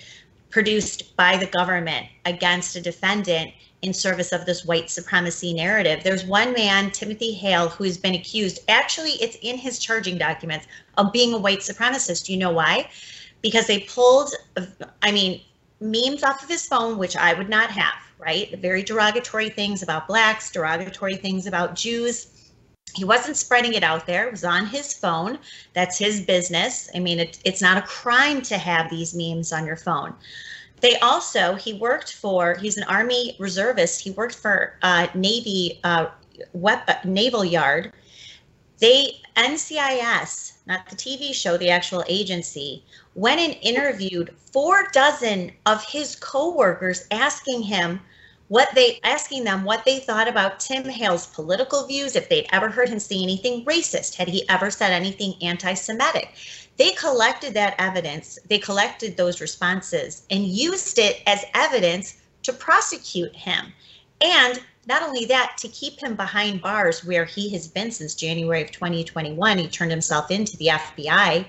[0.54, 3.50] produced by the government against a defendant
[3.82, 6.04] in service of this white supremacy narrative.
[6.04, 10.68] There's one man, Timothy Hale, who has been accused, actually, it's in his charging documents,
[10.96, 12.26] of being a white supremacist.
[12.26, 12.88] Do you know why?
[13.42, 14.32] Because they pulled,
[15.02, 15.40] I mean,
[15.80, 18.56] memes off of his phone, which I would not have, right?
[18.60, 22.28] Very derogatory things about blacks, derogatory things about Jews.
[22.94, 24.26] He wasn't spreading it out there.
[24.26, 25.38] It was on his phone.
[25.72, 26.88] That's his business.
[26.94, 30.14] I mean, it, it's not a crime to have these memes on your phone.
[30.80, 34.00] They also, he worked for, he's an Army reservist.
[34.00, 36.06] He worked for uh, Navy uh,
[37.04, 37.92] Naval Yard.
[38.78, 45.84] They, NCIS, not the TV show, the actual agency, went and interviewed four dozen of
[45.84, 48.00] his coworkers asking him
[48.48, 52.68] what they asking them what they thought about Tim Hale's political views, if they'd ever
[52.68, 56.34] heard him say anything racist, had he ever said anything anti-Semitic.
[56.76, 63.34] They collected that evidence, they collected those responses and used it as evidence to prosecute
[63.34, 63.72] him.
[64.20, 68.62] And not only that, to keep him behind bars where he has been since January
[68.62, 71.46] of 2021, he turned himself into the FBI.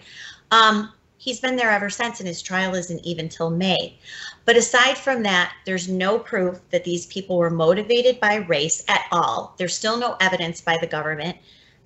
[0.51, 0.93] Um,
[1.26, 3.98] he's been there ever since, and his trial isn't even till May.
[4.46, 9.08] But aside from that, there's no proof that these people were motivated by race at
[9.12, 9.56] all.
[9.58, 11.36] There's still no evidence by the government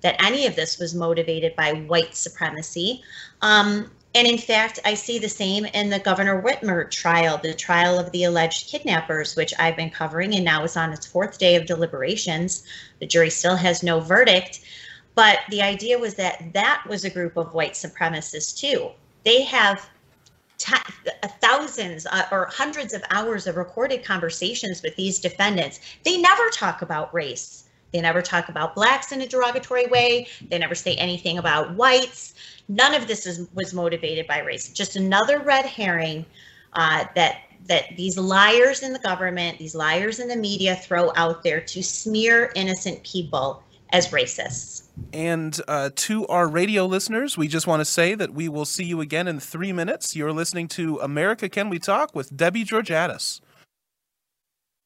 [0.02, 3.02] that any of this was motivated by white supremacy.
[3.40, 7.98] Um, and in fact, I see the same in the Governor Whitmer trial, the trial
[7.98, 11.56] of the alleged kidnappers, which I've been covering, and now is on its fourth day
[11.56, 12.64] of deliberations.
[12.98, 14.60] The jury still has no verdict.
[15.14, 18.90] But the idea was that that was a group of white supremacists too.
[19.24, 19.88] They have
[21.40, 25.80] thousands uh, or hundreds of hours of recorded conversations with these defendants.
[26.04, 27.64] They never talk about race.
[27.92, 30.28] They never talk about blacks in a derogatory way.
[30.48, 32.34] They never say anything about whites.
[32.68, 34.68] None of this is, was motivated by race.
[34.68, 36.24] Just another red herring
[36.74, 41.42] uh, that that these liars in the government, these liars in the media throw out
[41.42, 44.88] there to smear innocent people as racists.
[45.12, 48.84] And uh, to our radio listeners, we just want to say that we will see
[48.84, 50.14] you again in three minutes.
[50.14, 53.40] You're listening to America Can We Talk with Debbie Georgatos.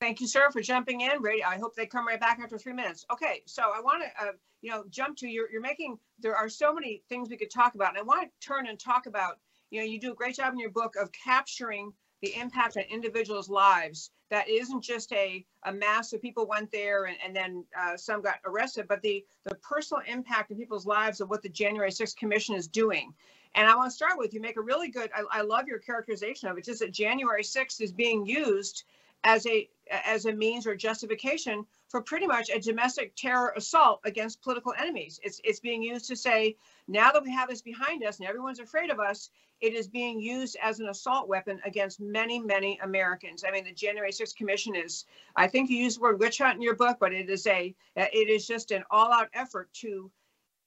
[0.01, 1.13] Thank you, sir, for jumping in.
[1.47, 3.07] I hope they come right back after three minutes.
[3.11, 5.99] Okay, so I want to, uh, you know, jump to you're, you're making.
[6.19, 8.79] There are so many things we could talk about, and I want to turn and
[8.79, 9.39] talk about.
[9.71, 11.93] You know, you do a great job in your book of capturing
[12.25, 14.11] the impact on individuals' lives.
[14.31, 18.23] That isn't just a, a mass of people went there and, and then uh, some
[18.23, 22.17] got arrested, but the, the personal impact in people's lives of what the January 6th
[22.17, 23.13] Commission is doing.
[23.55, 25.79] And I want to start with you make a really good, I, I love your
[25.79, 28.85] characterization of it, just that January 6th is being used
[29.23, 34.43] as a as a means or justification for pretty much a domestic terror assault against
[34.43, 35.21] political enemies.
[35.23, 36.57] It's it's being used to say
[36.89, 39.31] now that we have this behind us and everyone's afraid of us,
[39.61, 43.45] it is being used as an assault weapon against many many Americans.
[43.47, 45.05] I mean, the January 6th Commission is
[45.37, 47.73] I think you use the word witch hunt in your book, but it is a
[47.95, 50.11] it is just an all-out effort to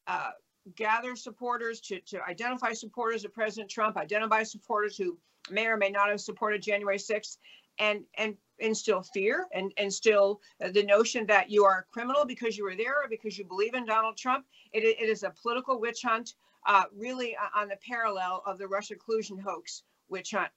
[0.08, 0.30] uh,
[0.78, 5.18] gather supporters, to to identify supporters of President Trump, identify supporters who
[5.52, 7.36] may or may not have supported January 6th,
[7.80, 12.64] and and instill fear and instill the notion that you are a criminal because you
[12.64, 14.46] were there or because you believe in Donald Trump.
[14.74, 16.34] It, it is a political witch hunt,
[16.66, 20.50] uh, really on the parallel of the Russia collusion hoax witch hunt.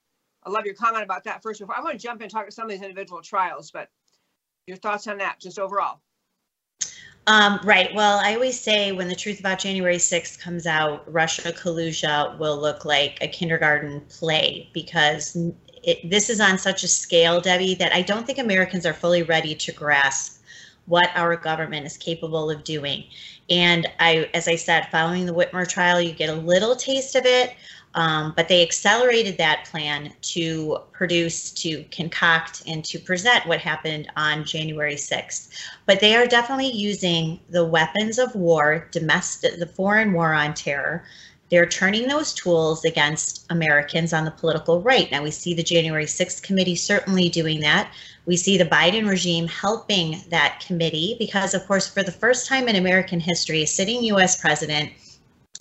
[0.43, 1.59] I love your comment about that first.
[1.59, 3.89] Before I want to jump in and talk to some of these individual trials, but
[4.65, 6.01] your thoughts on that, just overall.
[7.27, 7.93] Um, right.
[7.93, 12.59] Well, I always say when the truth about January 6th comes out, Russia collusion will
[12.59, 15.37] look like a kindergarten play because
[15.83, 19.23] it, this is on such a scale, Debbie, that I don't think Americans are fully
[19.23, 20.41] ready to grasp
[20.85, 23.05] what our government is capable of doing.
[23.49, 27.25] And I, as I said, following the Whitmer trial, you get a little taste of
[27.25, 27.53] it,
[27.93, 34.09] um, but they accelerated that plan to produce, to concoct, and to present what happened
[34.15, 35.49] on January 6th.
[35.85, 41.03] But they are definitely using the weapons of war, domestic, the foreign war on terror,
[41.51, 45.11] they're turning those tools against Americans on the political right.
[45.11, 47.93] Now, we see the January 6th committee certainly doing that.
[48.25, 52.69] We see the Biden regime helping that committee because, of course, for the first time
[52.69, 54.39] in American history, a sitting U.S.
[54.39, 54.91] president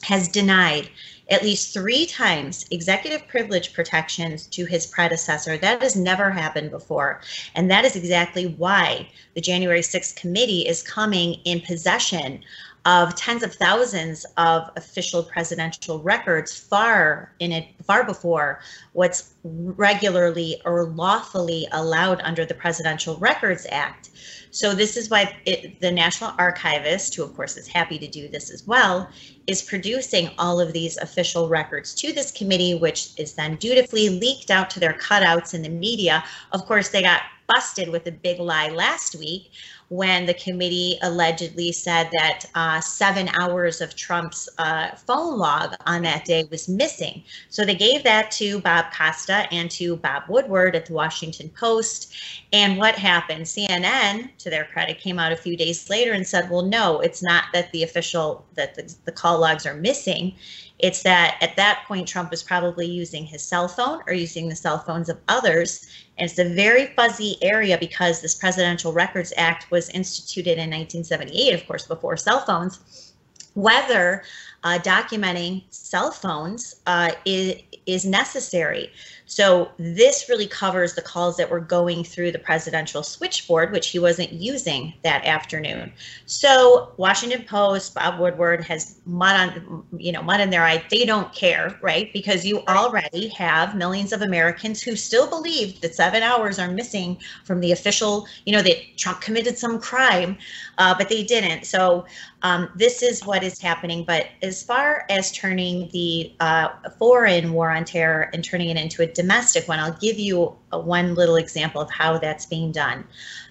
[0.03, 0.89] has denied
[1.31, 5.57] at least three times executive privilege protections to his predecessor.
[5.57, 7.21] That has never happened before.
[7.55, 12.43] And that is exactly why the January 6th committee is coming in possession
[12.87, 18.61] of tens of thousands of official presidential records far in it far before
[18.93, 24.11] what's regularly or lawfully allowed under the Presidential Records Act.
[24.51, 28.29] So this is why it, the National Archivist, who of course is happy to do
[28.29, 29.09] this as well,
[29.47, 34.51] is producing all of these official records to this committee, which is then dutifully leaked
[34.51, 36.25] out to their cutouts in the media.
[36.53, 39.51] Of course, they got busted with a big lie last week
[39.91, 46.03] when the committee allegedly said that uh, seven hours of Trump's uh, phone log on
[46.03, 47.25] that day was missing.
[47.49, 52.15] So they gave that to Bob Costa and to Bob Woodward at the Washington Post.
[52.53, 53.47] And what happened?
[53.47, 57.21] CNN, to their credit, came out a few days later and said, well, no, it's
[57.21, 60.37] not that the official, that the, the call logs are missing.
[60.83, 64.57] It's that at that point, Trump was probably using his cell phone or using the
[64.57, 65.87] cell phones of others.
[66.17, 71.55] And it's a very fuzzy area because this Presidential Records Act was instituted in 1978,
[71.55, 73.15] of course, before cell phones.
[73.55, 74.23] Whether
[74.63, 78.93] uh, documenting cell phones uh, is, is necessary.
[79.31, 84.01] So this really covers the calls that were going through the presidential switchboard, which he
[84.01, 85.93] wasn't using that afternoon.
[86.27, 90.83] So Washington Post, Bob Woodward has mud on, you know, mud in their eye.
[90.91, 92.13] They don't care, right?
[92.13, 97.17] Because you already have millions of Americans who still believe that seven hours are missing
[97.45, 100.39] from the official, you know, that Trump committed some crime,
[100.79, 101.67] uh, but they didn't.
[101.67, 102.05] So
[102.43, 104.03] um, this is what is happening.
[104.05, 109.03] But as far as turning the uh, foreign war on terror and turning it into
[109.03, 109.79] a domestic one.
[109.79, 113.05] I'll give you a, one little example of how that's being done.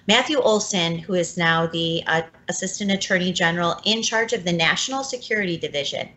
[0.08, 5.04] Matthew Olsen, who is now the uh, Assistant Attorney General in charge of the National
[5.04, 6.08] Security Division,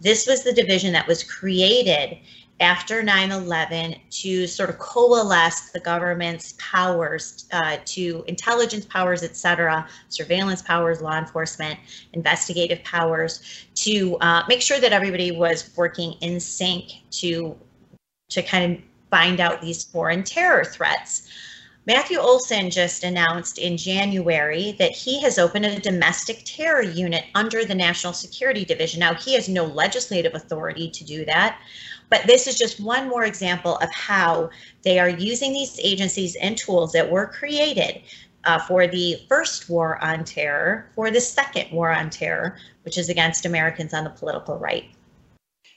[0.00, 2.18] this was the division that was created
[2.60, 9.86] after 9-11 to sort of coalesce the government's powers uh, to intelligence powers, et cetera,
[10.08, 11.78] surveillance powers, law enforcement,
[12.12, 17.56] investigative powers, to uh, make sure that everybody was working in sync to
[18.32, 18.82] to kind of
[19.12, 21.28] find out these foreign terror threats.
[21.86, 27.64] Matthew Olsen just announced in January that he has opened a domestic terror unit under
[27.64, 29.00] the National Security Division.
[29.00, 31.60] Now, he has no legislative authority to do that,
[32.08, 34.48] but this is just one more example of how
[34.80, 38.00] they are using these agencies and tools that were created
[38.44, 43.10] uh, for the first war on terror, for the second war on terror, which is
[43.10, 44.84] against Americans on the political right.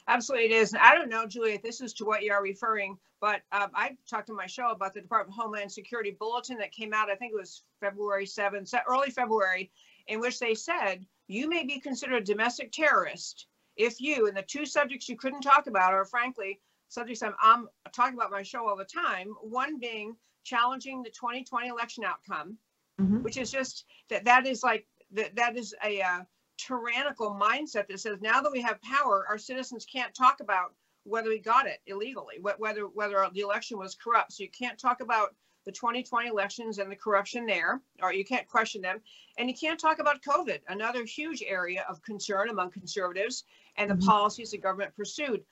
[0.08, 0.72] Absolutely, it is.
[0.72, 3.70] And I don't know, Julia, if this is to what you are referring, but um,
[3.74, 7.10] I talked on my show about the Department of Homeland Security bulletin that came out,
[7.10, 9.70] I think it was February 7th, early February,
[10.06, 13.46] in which they said you may be considered a domestic terrorist
[13.76, 17.68] if you, and the two subjects you couldn't talk about are frankly subjects I'm, I'm
[17.92, 19.34] talking about my show all the time.
[19.42, 22.58] One being challenging the 2020 election outcome,
[23.00, 23.22] Mhm.
[23.22, 26.20] which is just that that is like that that is a uh,
[26.58, 31.28] tyrannical mindset that says now that we have power, our citizens can't talk about whether
[31.28, 34.32] we got it illegally, whether whether the election was corrupt.
[34.32, 35.34] So you can't talk about
[35.64, 39.00] the 2020 elections and the corruption there, or you can't question them.
[39.36, 43.44] And you can't talk about COVID, another huge area of concern among conservatives
[43.76, 44.06] and the Mhm.
[44.06, 45.44] policies the government pursued.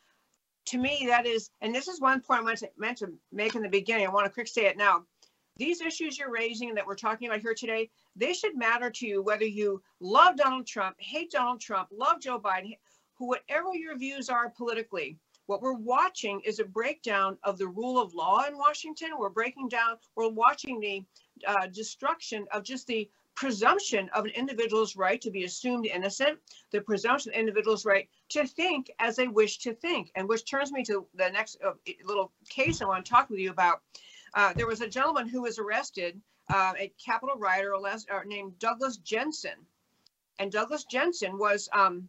[0.67, 3.55] To me, that is, and this is one point I meant to, meant to make
[3.55, 4.07] in the beginning.
[4.07, 5.05] I want to quick say it now.
[5.57, 9.23] These issues you're raising that we're talking about here today, they should matter to you
[9.23, 12.77] whether you love Donald Trump, hate Donald Trump, love Joe Biden,
[13.15, 15.17] who whatever your views are politically.
[15.47, 19.11] What we're watching is a breakdown of the rule of law in Washington.
[19.17, 21.05] We're breaking down, we're watching the
[21.47, 26.39] uh, destruction of just the presumption of an individual's right to be assumed innocent,
[26.73, 30.11] the presumption of an individual's right to think as they wish to think.
[30.17, 31.73] And which turns me to the next uh,
[32.05, 33.83] little case I want to talk with you about.
[34.35, 36.21] Uh, there was a gentleman who was arrested,
[36.53, 39.67] uh, a Capitol rioter les- uh, named Douglas Jensen.
[40.39, 42.09] And Douglas Jensen was um,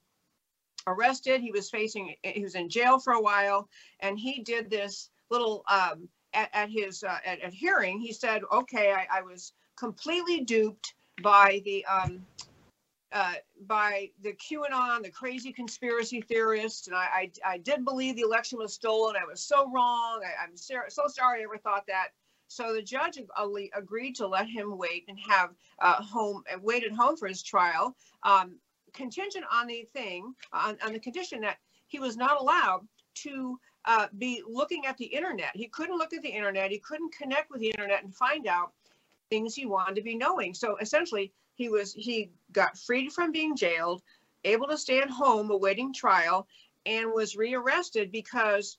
[0.88, 1.42] arrested.
[1.42, 3.70] He was facing, he was in jail for a while,
[4.00, 8.00] and he did this little um, at, at his uh, at, at hearing.
[8.00, 12.26] He said, "Okay, I, I was completely duped by the um,
[13.16, 13.36] uh,
[13.66, 18.60] by the QAnon, the crazy conspiracy theorists, and I, I, I did believe the election
[18.60, 19.16] was stolen.
[19.16, 20.22] I was so wrong.
[20.22, 22.10] I, I'm ser- so sorry I ever thought that.
[22.50, 26.84] So the judge ag- agreed to let him wait and have uh, home and wait
[26.84, 28.60] at home for his trial, um,
[28.94, 31.58] contingent on the thing on, on the condition that
[31.88, 32.86] he was not allowed
[33.16, 35.52] to uh, be looking at the internet.
[35.54, 36.70] He couldn't look at the internet.
[36.70, 38.74] He couldn't connect with the internet and find out
[39.30, 40.54] things he wanted to be knowing.
[40.54, 44.04] So essentially, he was he got freed from being jailed,
[44.44, 46.48] able to stay at home awaiting trial,
[46.86, 48.78] and was rearrested because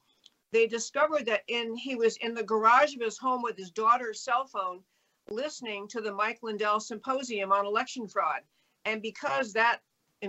[0.52, 4.20] they discovered that in he was in the garage of his home with his daughter's
[4.20, 4.80] cell phone,
[5.28, 8.40] listening to the Mike Lindell symposium on election fraud.
[8.84, 9.80] And because that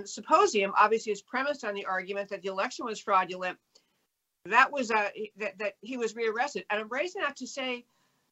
[0.05, 3.57] symposium obviously is premised on the argument that the election was fraudulent,
[4.45, 6.65] that was uh, that that he was rearrested.
[6.69, 7.85] And I'm raising that to say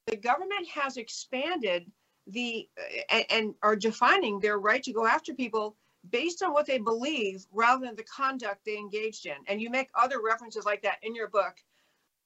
[0.07, 1.91] the government has expanded
[2.27, 2.67] the
[3.09, 5.75] and, and are defining their right to go after people
[6.11, 9.35] based on what they believe rather than the conduct they engaged in.
[9.47, 11.55] And you make other references like that in your book.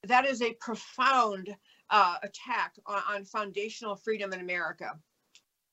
[0.03, 1.55] That is a profound
[1.89, 4.97] uh, attack on, on foundational freedom in America.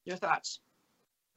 [0.05, 0.61] Your thoughts?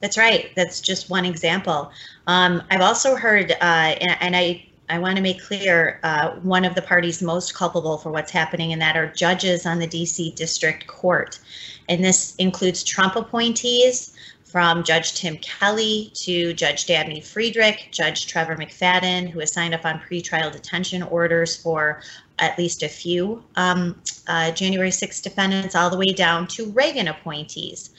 [0.00, 0.50] That's right.
[0.56, 1.90] That's just one example.
[2.26, 6.64] Um, I've also heard, uh, and, and I I want to make clear uh, one
[6.64, 10.34] of the parties most culpable for what's happening, and that are judges on the DC
[10.34, 11.38] District Court.
[11.88, 18.56] And this includes Trump appointees from Judge Tim Kelly to Judge Dabney Friedrich, Judge Trevor
[18.56, 22.02] McFadden, who has signed up on pretrial detention orders for
[22.40, 23.94] at least a few um,
[24.26, 27.90] uh, January 6 defendants, all the way down to Reagan appointees.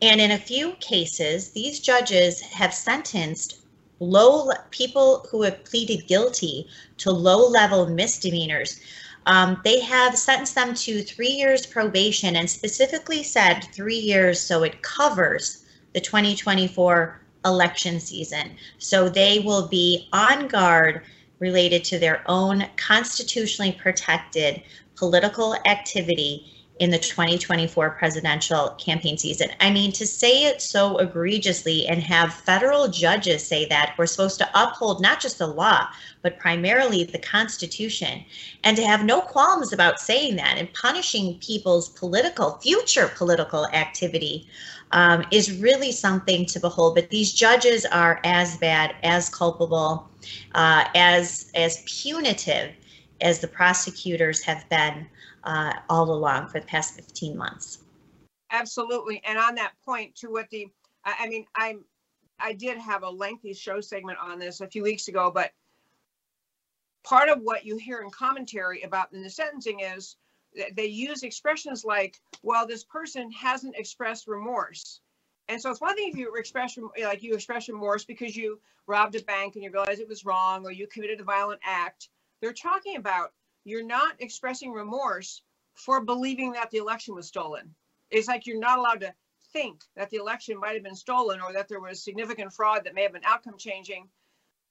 [0.00, 3.59] And in a few cases, these judges have sentenced
[4.00, 6.66] low people who have pleaded guilty
[6.98, 8.80] to low level misdemeanors.
[9.26, 14.62] Um, they have sentenced them to three years probation and specifically said three years so
[14.62, 18.56] it covers the 2024 election season.
[18.78, 21.02] So they will be on guard
[21.38, 24.62] related to their own constitutionally protected
[24.94, 29.50] political activity in the 2024 presidential campaign season.
[29.60, 34.38] I mean, to say it so egregiously and have federal judges say that we're supposed
[34.38, 35.88] to uphold not just the law,
[36.22, 38.24] but primarily the Constitution,
[38.64, 44.48] and to have no qualms about saying that and punishing people's political, future political activity
[44.92, 46.94] um, is really something to behold.
[46.94, 50.08] But these judges are as bad, as culpable,
[50.54, 52.72] uh, as as punitive
[53.20, 55.06] as the prosecutors have been
[55.44, 57.78] uh, all along for the past 15 months.
[58.50, 59.22] Absolutely.
[59.24, 60.66] And on that point, to what the,
[61.04, 61.84] I, mean, I'm,
[62.38, 65.52] I did have a lengthy show segment on this a few weeks ago, but
[67.04, 70.16] part of what you hear in commentary about in the sentencing is
[70.56, 75.00] that they use expressions like, well, this person hasn't expressed remorse.
[75.48, 79.16] And so it's one thing if you express like you express remorse because you robbed
[79.16, 82.08] a bank and you realize it was wrong or you committed a violent act.
[82.40, 83.32] They're talking about
[83.64, 85.42] you're not expressing remorse
[85.74, 87.74] for believing that the election was stolen.
[88.10, 89.14] It's like you're not allowed to
[89.52, 92.94] think that the election might have been stolen or that there was significant fraud that
[92.94, 94.08] may have been outcome changing.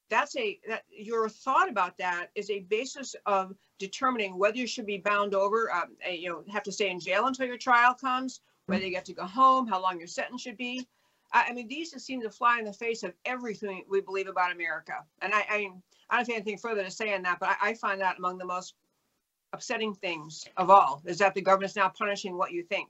[0.09, 4.87] That's a that your thought about that is a basis of determining whether you should
[4.87, 8.41] be bound over, um, you know, have to stay in jail until your trial comes,
[8.65, 10.87] whether you get to go home, how long your sentence should be.
[11.31, 14.27] I, I mean, these just seem to fly in the face of everything we believe
[14.27, 14.93] about America.
[15.21, 15.71] And I, I,
[16.09, 18.39] I don't have anything further to say on that, but I, I find that among
[18.39, 18.73] the most
[19.53, 22.89] upsetting things of all is that the government's now punishing what you think.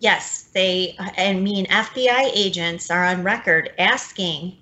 [0.00, 4.58] Yes, they, I mean, FBI agents are on record asking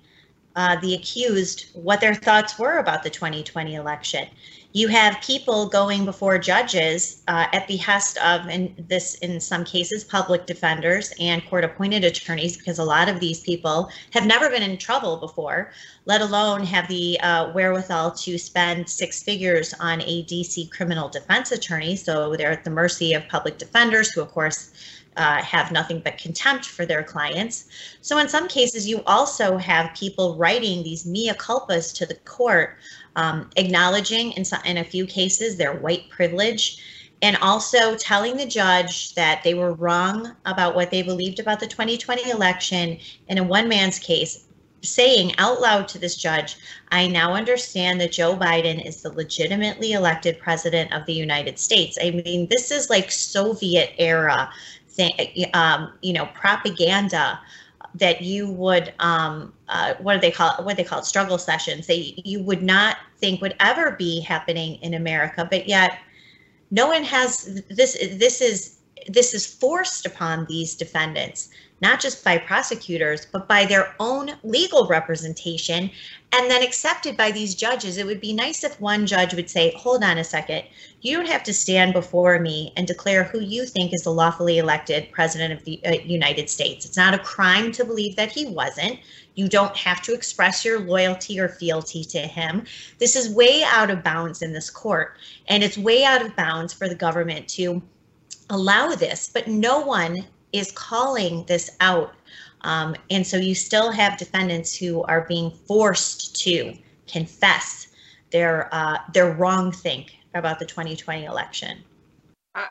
[0.55, 4.27] uh, the accused what their thoughts were about the 2020 election.
[4.75, 10.03] You have people going before judges uh, at behest of, and this in some cases,
[10.03, 14.63] public defenders and court appointed attorneys, because a lot of these people have never been
[14.63, 15.71] in trouble before,
[16.05, 21.51] let alone have the uh, wherewithal to spend six figures on a DC criminal defense
[21.51, 21.95] attorney.
[21.95, 24.71] So they're at the mercy of public defenders, who, of course,
[25.17, 27.65] uh, have nothing but contempt for their clients.
[28.01, 32.77] So in some cases, you also have people writing these mea culpas to the court,
[33.15, 36.77] um, acknowledging in, some, in a few cases their white privilege,
[37.21, 41.67] and also telling the judge that they were wrong about what they believed about the
[41.67, 42.97] 2020 election.
[43.29, 44.45] In one man's case,
[44.81, 46.57] saying out loud to this judge,
[46.91, 51.97] I now understand that Joe Biden is the legitimately elected president of the United States.
[52.01, 54.51] I mean, this is like Soviet era
[54.89, 55.13] thing,
[55.53, 57.39] um, you know, propaganda
[57.95, 60.65] that you would um, uh, what do they call it?
[60.65, 61.05] What they call it?
[61.05, 61.87] Struggle sessions.
[61.87, 65.99] that you would not think would ever be happening in America, but yet
[66.71, 67.97] no one has this.
[68.17, 68.77] This is
[69.07, 71.49] this is forced upon these defendants
[71.83, 75.91] not just by prosecutors, but by their own legal representation
[76.31, 77.97] and then accepted by these judges.
[77.97, 80.63] It would be nice if one judge would say, hold on a second,
[81.01, 84.59] you don't have to stand before me and declare who you think is the lawfully
[84.59, 86.85] elected president of the uh, United States.
[86.85, 88.99] It's not a crime to believe that he wasn't.
[89.35, 92.63] You don't have to express your loyalty or fealty to him.
[92.97, 95.17] This is way out of bounds in this court,
[95.49, 97.81] and it's way out of bounds for the government to
[98.49, 102.13] allow this, but no one is calling this out.
[102.61, 106.73] Um, and so you still have defendants who are being forced to
[107.07, 107.87] confess
[108.31, 111.83] their uh, their wrong think about the 2020 election.
[112.55, 112.65] Uh,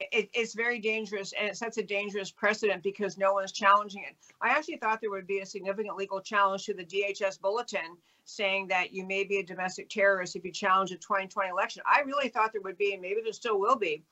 [0.00, 4.16] it, it's very dangerous and it sets a dangerous precedent because no one's challenging it.
[4.40, 8.68] I actually thought there would be a significant legal challenge to the DHS bulletin saying
[8.68, 11.82] that you may be a domestic terrorist if you challenge the 2020 election.
[11.86, 14.02] I really thought there would be, and maybe there still will be,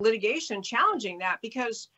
[0.00, 1.88] litigation challenging that because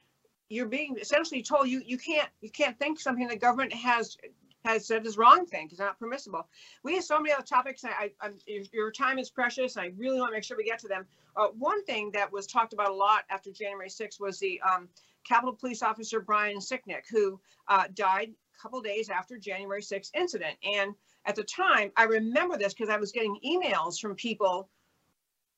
[0.49, 4.17] you're being essentially told you you can't you can't think something the government has
[4.65, 6.47] has said is wrong thing is not permissible.
[6.83, 7.85] We have so many other topics.
[7.85, 8.31] I, I,
[8.73, 9.77] your time is precious.
[9.77, 11.07] I really want to make sure we get to them.
[11.37, 14.89] Uh, one thing that was talked about a lot after January 6th was the um,
[15.27, 20.57] Capitol Police Officer Brian Sicknick, who uh, died a couple days after January 6th incident.
[20.65, 20.95] And
[21.25, 24.69] at the time, I remember this because I was getting emails from people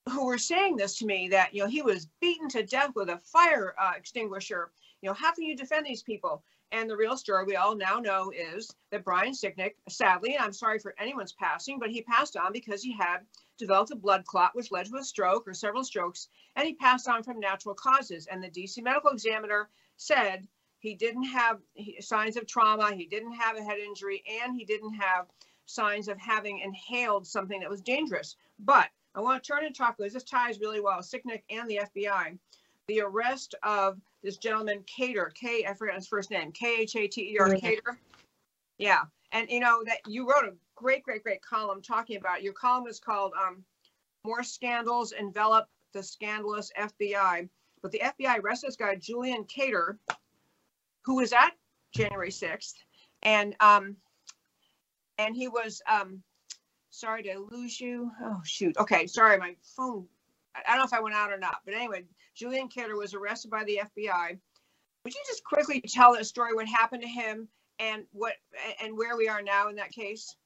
[0.09, 3.09] who were saying this to me that you know he was beaten to death with
[3.09, 4.71] a fire uh, extinguisher
[5.03, 6.43] you know, how can you defend these people?
[6.73, 10.53] And the real story we all now know is that Brian Sicknick, sadly, and I'm
[10.53, 13.27] sorry for anyone's passing, but he passed on because he had
[13.59, 17.09] developed a blood clot, which led to a stroke or several strokes, and he passed
[17.09, 18.27] on from natural causes.
[18.27, 20.47] And the DC medical examiner said
[20.79, 21.61] he didn't have
[22.01, 25.27] signs of trauma, he didn't have a head injury, and he didn't have
[25.67, 28.37] signs of having inhaled something that was dangerous.
[28.59, 31.81] But I want to turn and talk because this ties really well, Sicknick and the
[31.97, 32.39] FBI.
[32.89, 37.07] The arrest of this gentleman Khater, K, I forgot his first name, K H A
[37.07, 37.97] T E R, Khater.
[38.79, 39.03] Yeah,
[39.33, 42.43] and you know that you wrote a great, great, great column talking about.
[42.43, 43.65] Your column is called um,
[44.25, 47.49] "More Scandals Envelop the Scandalous FBI."
[47.83, 49.97] But the FBI arrested this guy, Julian Khater,
[51.05, 51.53] who was at
[51.95, 52.75] January 6th,
[53.23, 53.97] and um,
[55.19, 56.23] and he was um,
[56.91, 58.11] sorry to lose you.
[58.23, 58.77] Oh shoot.
[58.79, 60.07] Okay, sorry, my phone.
[60.55, 63.51] I don't know if I went out or not, but anyway, Julian Khater was arrested
[63.51, 64.39] by the FBI.
[65.05, 68.35] Would you just quickly tell that story, what happened to him and what
[68.83, 70.37] and where we are now in that case?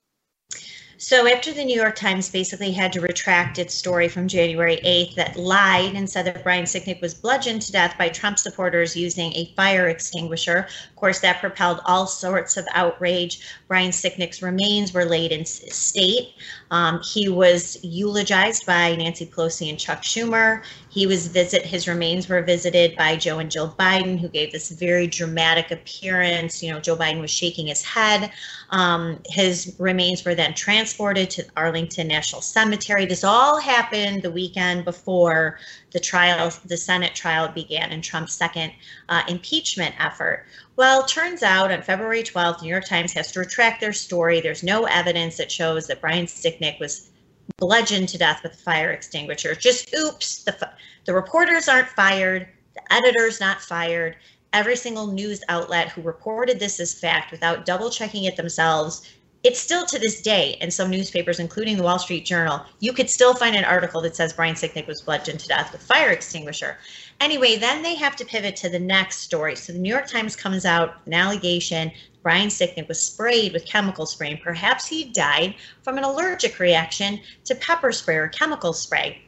[0.97, 5.17] So after the New York Times basically had to retract its story from January 8th
[5.17, 9.33] that lied and said that Brian Sicknick was bludgeoned to death by Trump supporters using
[9.33, 10.69] a fire extinguisher.
[10.91, 13.41] Of course, that propelled all sorts of outrage.
[13.67, 16.35] Brian Sicknick's remains were laid in state.
[16.71, 20.63] Um, he was eulogized by Nancy Pelosi and Chuck Schumer.
[20.91, 24.71] He was visit his remains were visited by Joe and Jill Biden, who gave this
[24.71, 26.63] very dramatic appearance.
[26.63, 28.31] You know, Joe Biden was shaking his head.
[28.71, 30.55] Um, his remains were then
[30.85, 33.07] transported to Arlington National Cemetery.
[33.07, 35.59] This all happened the weekend before
[35.93, 38.71] the trial, the Senate trial began in Trump's second
[39.09, 40.45] uh, impeachment effort.
[40.77, 44.43] Well, turns out on February 12th, New York Times has to retract their story.
[44.43, 47.09] There's no evidence that shows that Brian Sicknick was
[47.57, 49.55] bludgeoned to death with a fire extinguisher.
[49.55, 50.71] Just oops, the,
[51.07, 54.17] the reporters aren't fired, the editor's not fired.
[54.53, 59.09] Every single news outlet who reported this as fact without double checking it themselves
[59.45, 63.11] it's still to this day in some newspapers, including the Wall Street Journal, you could
[63.11, 66.79] still find an article that says Brian Sicknick was bludgeoned to death with fire extinguisher.
[67.21, 69.55] Anyway, then they have to pivot to the next story.
[69.55, 71.93] So the New York Times comes out an allegation
[72.25, 77.21] Brian Sicknick was sprayed with chemical spray, and perhaps he died from an allergic reaction
[77.45, 79.21] to pepper spray or chemical spray.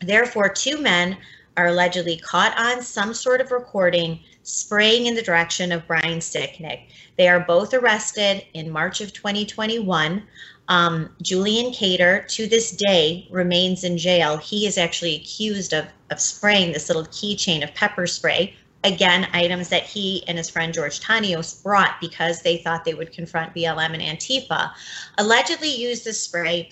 [0.00, 1.18] Therefore, two men
[1.58, 6.82] are allegedly caught on some sort of recording spraying in the direction of Brian Sicknick.
[7.16, 10.22] They are both arrested in March of 2021.
[10.68, 14.36] Um, Julian Khater, to this day, remains in jail.
[14.38, 18.54] He is actually accused of, of spraying this little keychain of pepper spray.
[18.84, 23.12] Again, items that he and his friend George Tanios brought because they thought they would
[23.12, 24.72] confront BLM and Antifa.
[25.18, 26.70] Allegedly used the spray.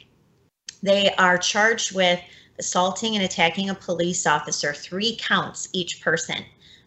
[0.83, 2.21] They are charged with
[2.59, 6.45] assaulting and attacking a police officer, three counts each person.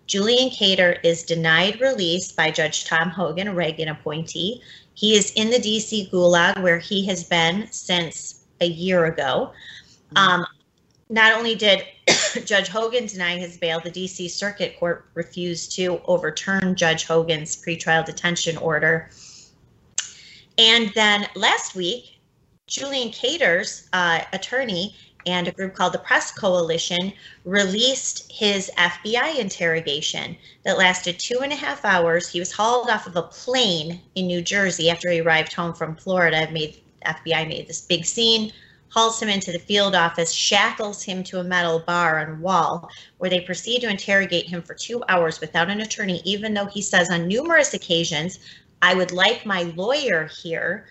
[0.08, 4.62] Julian Khater is denied release by Judge Tom Hogan, a Reagan appointee.
[4.94, 9.52] He is in the DC Gulag where he has been since a year ago.
[10.16, 10.46] Um,
[11.10, 11.84] not only did
[12.46, 18.06] Judge Hogan deny his bail, the DC Circuit Court refused to overturn Judge Hogan's pretrial
[18.06, 19.10] detention order.
[20.58, 22.20] And then last week,
[22.68, 24.96] Julian Khater's uh, attorney
[25.26, 27.14] and a group called the Press Coalition
[27.46, 32.28] released his FBI interrogation that lasted two and a half hours.
[32.28, 35.96] He was hauled off of a plane in New Jersey after he arrived home from
[35.96, 36.50] Florida.
[36.52, 38.52] Made FBI made this big scene,
[38.90, 43.30] hauls him into the field office, shackles him to a metal bar and wall, where
[43.30, 47.10] they proceed to interrogate him for two hours without an attorney, even though he says
[47.10, 48.40] on numerous occasions,
[48.82, 50.86] I would like my lawyer here.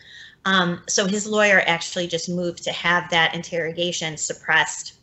[0.45, 4.95] Um, so his lawyer actually just moved to have that interrogation suppressed.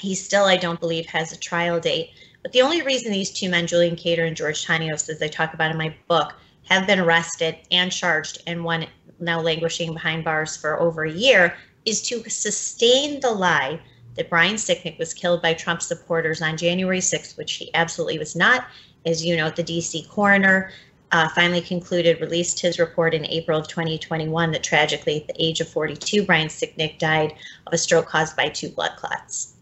[0.00, 2.10] He still, I don't believe, has a trial date.
[2.42, 5.54] But the only reason these two men, Julian Khater and George Tanios, as I talk
[5.54, 6.34] about in my book,
[6.64, 8.86] have been arrested and charged, and one
[9.20, 13.80] now languishing behind bars for over a year, is to sustain the lie
[14.16, 18.36] that Brian Sicknick was killed by Trump supporters on January 6th, which he absolutely was
[18.36, 18.66] not.
[19.06, 20.70] As you know, the DC coroner
[21.12, 25.60] uh, finally concluded, released his report in April of 2021 that tragically, at the age
[25.60, 27.34] of 42, Brian Sicknick died
[27.66, 29.54] of a stroke caused by two blood clots.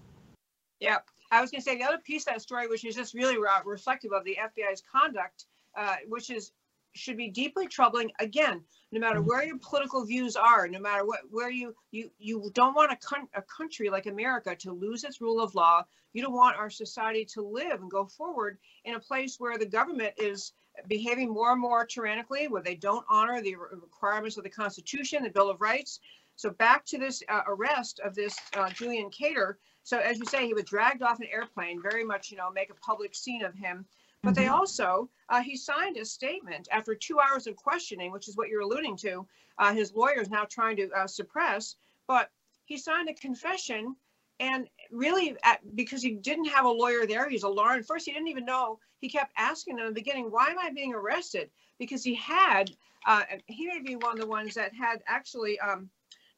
[0.80, 0.98] Yeah,
[1.30, 3.38] I was going to say the other piece of that story, which is just really
[3.64, 5.44] reflective of the FBI's conduct,
[5.76, 6.52] uh, which is
[6.94, 8.10] should be deeply troubling.
[8.20, 12.50] Again, no matter where your political views are, no matter what where you you you
[12.54, 15.84] don't want a, con- a country like America to lose its rule of law.
[16.12, 19.66] You don't want our society to live and go forward in a place where the
[19.66, 20.52] government is
[20.88, 25.30] behaving more and more tyrannically, where they don't honor the requirements of the Constitution, the
[25.30, 26.00] Bill of Rights.
[26.36, 29.54] So back to this uh, arrest of this uh, Julian Khater.
[29.84, 32.70] So as you say, he was dragged off an airplane, very much, you know, make
[32.70, 33.86] a public scene of him.
[34.22, 34.42] But mm-hmm.
[34.42, 38.48] they also, uh, he signed a statement after two hours of questioning, which is what
[38.48, 39.26] you're alluding to.
[39.58, 42.30] Uh, his lawyer is now trying to uh, suppress, but
[42.64, 43.96] he signed a confession
[44.40, 48.12] and really at, because he didn't have a lawyer there he's a alarmed first he
[48.12, 51.50] didn't even know he kept asking in the beginning why am i being arrested?
[51.78, 52.70] Because he had
[53.06, 55.88] uh, he may be one of the ones that had actually um,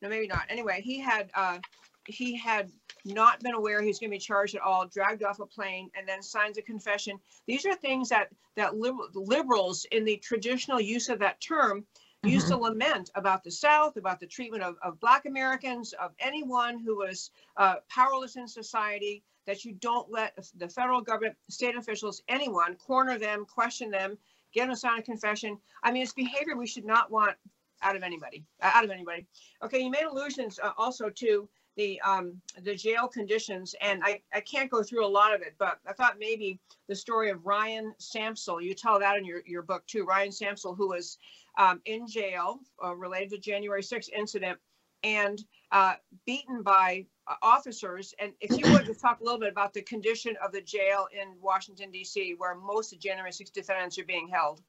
[0.02, 0.44] no maybe not.
[0.48, 1.58] Anyway he had uh,
[2.06, 2.70] he had
[3.04, 5.90] not been aware he was going to be charged at all dragged off a plane
[5.96, 7.18] and then signs a confession.
[7.46, 11.86] These are things that that liberals in the traditional use of that term
[12.24, 12.34] mm-hmm.
[12.34, 16.78] used to lament about the South, about the treatment of, of Black Americans, of anyone
[16.78, 22.22] who was uh, powerless in society, that you don't let the federal government, state officials,
[22.28, 24.18] anyone corner them, question them,
[24.52, 25.58] get them to sign a confession.
[25.82, 27.36] I mean, it's behavior we should not want
[27.82, 29.26] out of anybody, uh, out of anybody.
[29.62, 31.48] Okay, you made allusions uh, also to
[31.78, 35.54] the um, the jail conditions, and I, I can't go through a lot of it,
[35.58, 36.58] but I thought maybe
[36.88, 40.76] the story of Ryan Samsel, you tell that in your, your book too, Ryan Samsel,
[40.76, 41.18] who was
[41.56, 44.58] um, in jail uh, related to January 6th incident
[45.04, 45.94] and uh,
[46.26, 48.12] beaten by uh, officers.
[48.18, 51.06] And if you would just talk a little bit about the condition of the jail
[51.12, 54.62] in Washington, D.C., where most of January 6th defendants are being held.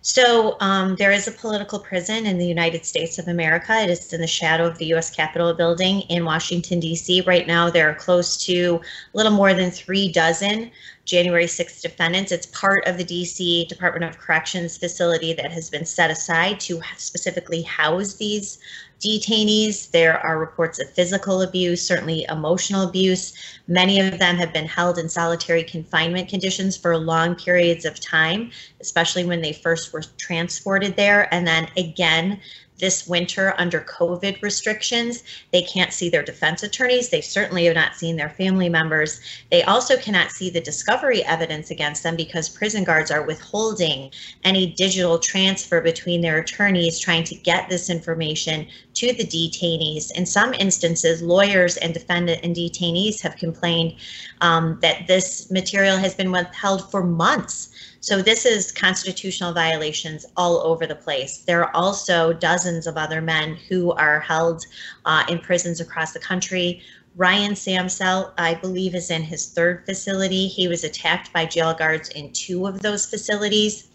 [0.00, 3.76] So um, there is a political prison in the United States of America.
[3.80, 5.10] It is in the shadow of the U.S.
[5.10, 7.22] Capitol building in Washington, D.C.
[7.22, 8.80] Right now, there are close to
[9.12, 10.70] a little more than three dozen
[11.08, 12.32] January 6th defendants.
[12.32, 16.82] It's part of the DC Department of Corrections facility that has been set aside to
[16.98, 18.58] specifically house these
[19.00, 19.90] detainees.
[19.90, 23.32] There are reports of physical abuse, certainly emotional abuse.
[23.68, 28.50] Many of them have been held in solitary confinement conditions for long periods of time,
[28.80, 31.32] especially when they first were transported there.
[31.32, 32.38] And then again,
[32.78, 35.22] this winter under COVID restrictions.
[35.52, 37.08] They can't see their defense attorneys.
[37.08, 39.20] They certainly have not seen their family members.
[39.50, 44.10] They also cannot see the discovery evidence against them because prison guards are withholding
[44.44, 50.10] any digital transfer between their attorneys trying to get this information to the detainees.
[50.12, 53.94] In some instances, lawyers and defendant and detainees have complained
[54.40, 57.70] um, that this material has been withheld for months.
[58.00, 61.38] So this is constitutional violations all over the place.
[61.38, 64.64] There are also dozens of other men who are held
[65.04, 66.80] uh, in prisons across the country.
[67.16, 70.46] Ryan Samsel, I believe, is in his third facility.
[70.46, 73.87] He was attacked by jail guards in two of those facilities.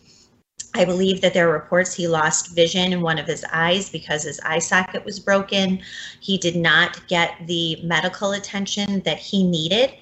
[0.75, 4.23] I believe that there are reports he lost vision in one of his eyes because
[4.23, 5.81] his eye socket was broken.
[6.19, 9.93] He did not get the medical attention that he needed.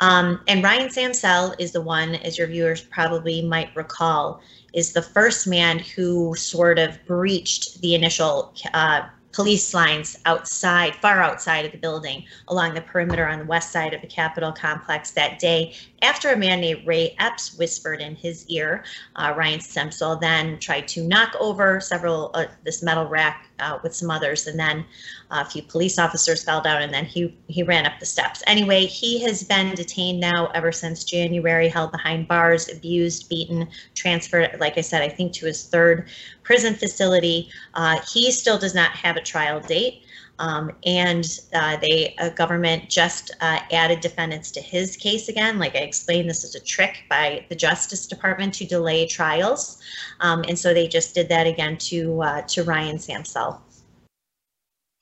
[0.00, 4.40] Um, and Ryan Samsel is the one, as your viewers probably might recall,
[4.72, 9.02] is the first man who sort of breached the initial uh,
[9.36, 13.92] police lines outside, far outside of the building, along the perimeter on the west side
[13.92, 18.48] of the Capitol complex that day, after a man named Ray Epps whispered in his
[18.48, 18.82] ear.
[19.14, 23.94] Uh, Ryan Samsel then tried to knock over several uh, this metal rack uh, with
[23.94, 24.84] some others, and then
[25.30, 28.42] a few police officers fell down, and then he he ran up the steps.
[28.46, 34.56] Anyway, he has been detained now ever since January, held behind bars, abused, beaten, transferred.
[34.60, 36.08] Like I said, I think to his third
[36.42, 37.50] prison facility.
[37.74, 40.05] Uh, he still does not have a trial date.
[40.38, 45.58] Um, and uh, they government just uh, added defendants to his case again.
[45.58, 49.80] Like I explained, this is a trick by the Justice Department to delay trials,
[50.20, 53.60] um, and so they just did that again to uh, to Ryan Samsel.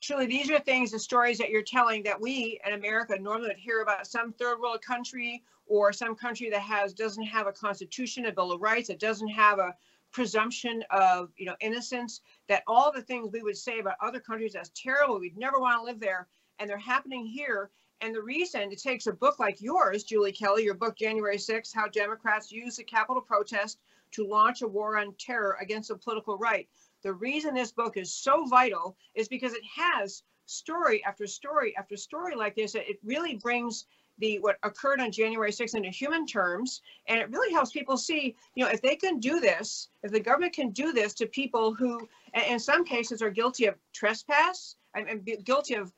[0.05, 3.57] Shirley, these are things, the stories that you're telling that we in America normally would
[3.57, 8.27] hear about some third world country or some country that has doesn't have a constitution,
[8.27, 9.73] a bill of rights, that doesn't have a
[10.11, 14.53] presumption of you know innocence that all the things we would say about other countries
[14.53, 15.19] that's terrible.
[15.19, 16.27] We'd never want to live there.
[16.59, 17.69] And they're happening here.
[18.01, 21.73] And the reason it takes a book like yours julie kelly your book january 6
[21.73, 23.79] how democrats use the capitol protest
[24.11, 26.67] to launch a war on terror against the political right.
[27.03, 31.97] The reason this book is so vital is because it has story after story after
[31.97, 32.75] story like this.
[32.75, 33.85] It really brings
[34.19, 38.35] the what occurred on January 6th into human terms, and it really helps people see,
[38.55, 41.73] you know, if they can do this, if the government can do this to people
[41.73, 42.07] who,
[42.49, 45.91] in some cases, are guilty of trespass and, guilty of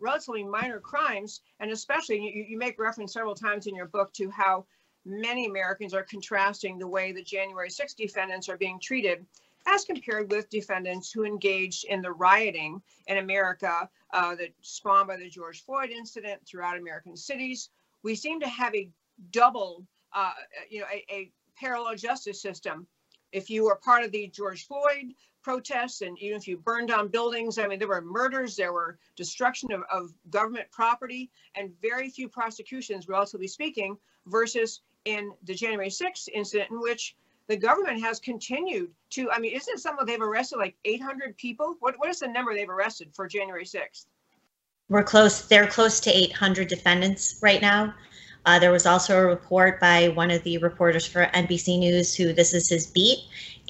[0.00, 4.28] relatively minor crimes, and especially you, you make reference several times in your book to
[4.30, 4.64] how
[5.04, 9.24] many Americans are contrasting the way the January 6 defendants are being treated
[9.66, 15.16] as compared with defendants who engaged in the rioting in America uh, that spawned by
[15.16, 17.70] the George Floyd incident throughout American cities.
[18.02, 18.90] We seem to have a
[19.30, 20.32] double, uh,
[20.68, 22.86] you know, a, a, parallel justice system.
[23.30, 27.08] If you were part of the George Floyd protests and even if you burned down
[27.08, 32.08] buildings, I mean, there were murders, there were destruction of, of government property, and very
[32.08, 37.16] few prosecutions, relatively speaking, versus in the January 6th incident in which
[37.48, 41.76] the government has continued to, I mean, isn't it something they've arrested like 800 people?
[41.80, 44.06] What, what is the number they've arrested for January 6th?
[44.88, 47.94] We're close, they're close to 800 defendants right now.
[48.44, 52.32] Uh, there was also a report by one of the reporters for NBC News who
[52.32, 53.20] this is his beat,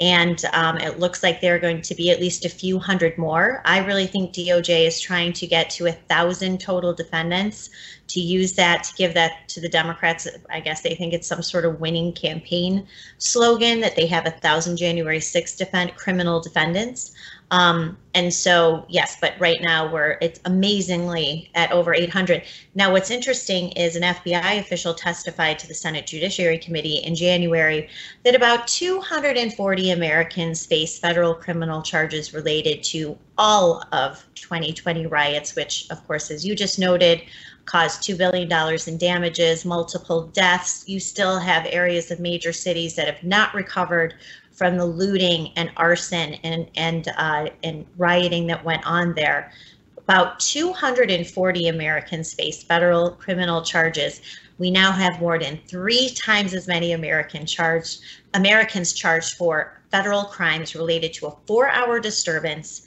[0.01, 3.19] and um, it looks like there are going to be at least a few hundred
[3.19, 3.61] more.
[3.65, 7.69] I really think DOJ is trying to get to a thousand total defendants
[8.09, 10.27] to use that to give that to the Democrats.
[10.51, 12.87] I guess they think it's some sort of winning campaign
[13.19, 17.13] slogan that they have a thousand January 6th defend criminal defendants.
[17.53, 22.43] Um, and so, yes, but right now we're it's amazingly at over 800.
[22.75, 27.91] Now, what's interesting is an FBI official testified to the Senate Judiciary Committee in January
[28.25, 35.87] that about 240 Americans face federal criminal charges related to all of 2020 riots, which,
[35.91, 37.21] of course, as you just noted,
[37.67, 38.51] caused $2 billion
[38.87, 40.85] in damages, multiple deaths.
[40.89, 44.15] You still have areas of major cities that have not recovered
[44.53, 49.53] from the looting and arson and and uh, and rioting that went on there.
[49.99, 54.21] About 240 Americans face federal criminal charges.
[54.59, 58.01] We now have more than three times as many American charged
[58.35, 62.83] Americans charged for federal crimes related to a four-hour disturbance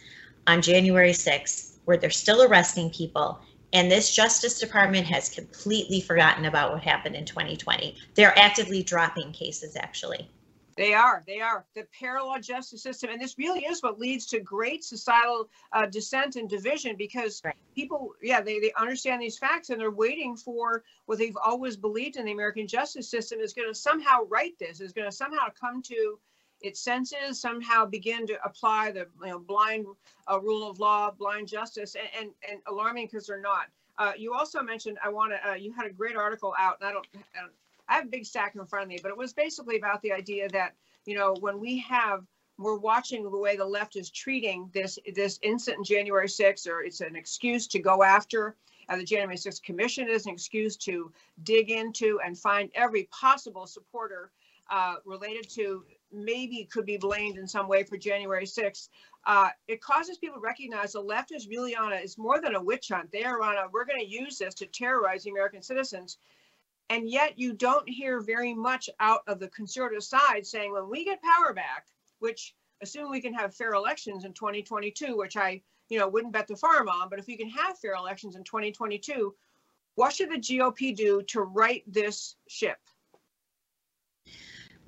[0.48, 3.40] on January 6th, where they're still arresting people.
[3.74, 7.96] And this Justice Department has completely forgotten about what happened in 2020.
[8.14, 10.30] They're actively dropping cases, actually.
[10.78, 11.24] They are.
[11.26, 15.50] They are the parallel justice system, and this really is what leads to great societal
[15.72, 17.56] uh, dissent and division because right.
[17.74, 22.18] people, yeah, they they understand these facts and they're waiting for what they've always believed
[22.18, 25.48] in the American justice system is going to somehow right this, is going to somehow
[25.58, 26.20] come to
[26.62, 29.86] its senses somehow begin to apply the you know, blind
[30.32, 33.68] uh, rule of law, blind justice, and, and, and alarming because they're not.
[33.98, 35.50] Uh, you also mentioned I want to.
[35.50, 37.52] Uh, you had a great article out, and I don't, I don't.
[37.88, 40.12] I have a big stack in front of me, but it was basically about the
[40.12, 40.74] idea that
[41.06, 42.26] you know when we have
[42.58, 46.82] we're watching the way the left is treating this this incident in January 6th, or
[46.82, 48.56] it's an excuse to go after.
[48.88, 51.12] Uh, the January 6th Commission is an excuse to
[51.42, 54.32] dig into and find every possible supporter
[54.70, 58.90] uh, related to maybe could be blamed in some way for January 6th.
[59.26, 62.56] Uh, it causes people to recognize the left is really on a, it's more than
[62.56, 63.12] a witch hunt.
[63.12, 66.18] They are on a, we're going to use this to terrorize the American citizens.
[66.90, 71.04] And yet you don't hear very much out of the conservative side saying when we
[71.04, 71.88] get power back,
[72.20, 76.48] which assume we can have fair elections in 2022, which I, you know, wouldn't bet
[76.48, 79.34] the farm on, but if we can have fair elections in 2022,
[79.96, 82.78] what should the GOP do to right this ship?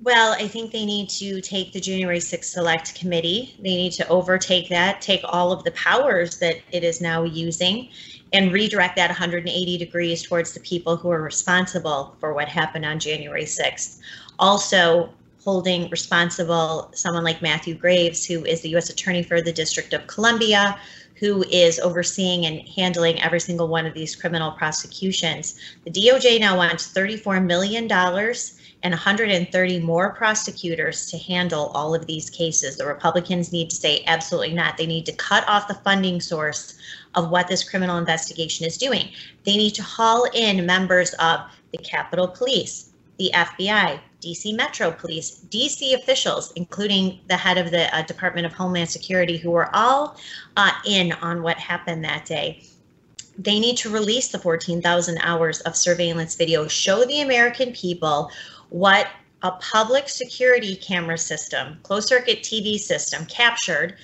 [0.00, 3.56] Well, I think they need to take the January 6th Select Committee.
[3.58, 7.88] They need to overtake that, take all of the powers that it is now using,
[8.32, 12.98] and redirect that 180 degrees towards the people who are responsible for what happened on
[12.98, 14.00] January 6th.
[14.38, 15.10] Also,
[15.42, 18.90] holding responsible someone like Matthew Graves, who is the U.S.
[18.90, 20.78] Attorney for the District of Columbia,
[21.14, 25.58] who is overseeing and handling every single one of these criminal prosecutions.
[25.84, 32.30] The DOJ now wants $34 million and 130 more prosecutors to handle all of these
[32.30, 32.76] cases.
[32.76, 34.76] The Republicans need to say absolutely not.
[34.76, 36.78] They need to cut off the funding source
[37.14, 39.08] of what this criminal investigation is doing.
[39.44, 41.40] They need to haul in members of
[41.72, 47.94] the Capitol Police, the FBI, DC Metro Police, DC officials, including the head of the
[47.96, 50.16] uh, Department of Homeland Security, who were all
[50.56, 52.62] uh, in on what happened that day.
[53.38, 58.30] They need to release the 14,000 hours of surveillance video, show the American people
[58.70, 59.08] what
[59.42, 63.96] a public security camera system, closed circuit TV system captured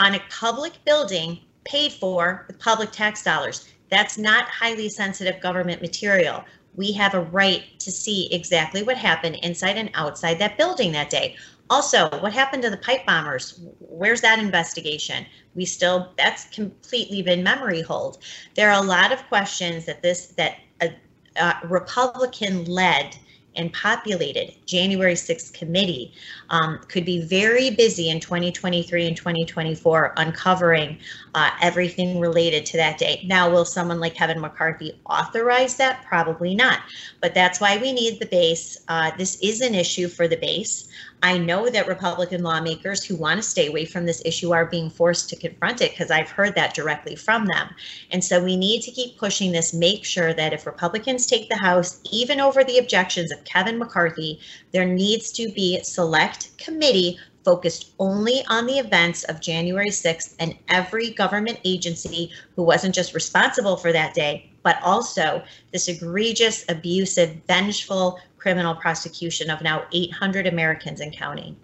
[0.00, 3.68] on a public building paid for with public tax dollars.
[3.90, 6.44] That's not highly sensitive government material
[6.74, 11.10] we have a right to see exactly what happened inside and outside that building that
[11.10, 11.36] day.
[11.70, 13.60] Also, what happened to the pipe bombers?
[13.78, 15.24] Where's that investigation?
[15.54, 18.18] We still, that's completely been memory hold.
[18.54, 20.94] There are a lot of questions that this, that a,
[21.36, 23.16] a Republican led
[23.56, 26.12] and populated January 6th committee
[26.50, 30.98] um, could be very busy in 2023 and 2024 uncovering
[31.34, 33.22] uh, everything related to that day.
[33.26, 36.04] Now, will someone like Kevin McCarthy authorize that?
[36.04, 36.80] Probably not.
[37.20, 38.78] But that's why we need the base.
[38.88, 40.88] Uh, this is an issue for the base.
[41.22, 44.90] I know that Republican lawmakers who want to stay away from this issue are being
[44.90, 47.68] forced to confront it because I've heard that directly from them.
[48.10, 51.56] And so we need to keep pushing this, make sure that if Republicans take the
[51.56, 54.40] House, even over the objections of Kevin McCarthy,
[54.72, 60.34] there needs to be a select committee focused only on the events of January 6th
[60.38, 65.42] and every government agency who wasn't just responsible for that day, but also
[65.72, 71.56] this egregious, abusive, vengeful criminal prosecution of now 800 Americans and counting.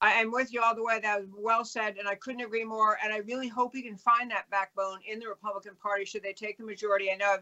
[0.00, 0.98] I am with you all the way.
[1.00, 2.98] That was well said, and I couldn't agree more.
[3.02, 6.32] And I really hope we can find that backbone in the Republican Party should they
[6.32, 7.12] take the majority.
[7.12, 7.36] I know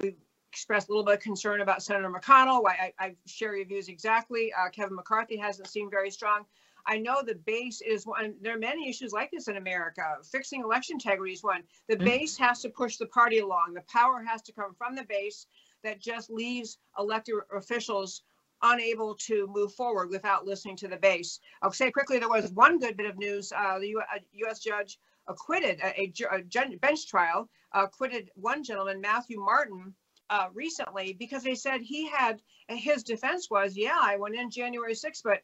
[0.00, 0.16] we've
[0.52, 2.62] expressed a little bit of concern about Senator McConnell.
[2.66, 4.52] I, I share your views exactly.
[4.52, 6.44] Uh, Kevin McCarthy hasn't seemed very strong.
[6.86, 8.34] I know the base is one.
[8.40, 10.02] There are many issues like this in America.
[10.24, 11.62] Fixing election integrity is one.
[11.88, 12.04] The mm-hmm.
[12.04, 13.74] base has to push the party along.
[13.74, 15.46] The power has to come from the base
[15.82, 18.22] that just leaves elected officials
[18.62, 21.40] unable to move forward without listening to the base.
[21.62, 23.52] I'll say quickly there was one good bit of news.
[23.52, 24.02] Uh, the U-
[24.32, 24.60] U.S.
[24.60, 29.94] judge acquitted a, a, a bench trial, uh, acquitted one gentleman, Matthew Martin,
[30.28, 34.94] uh, recently because they said he had his defense was, yeah, I went in January
[34.94, 35.42] 6th, but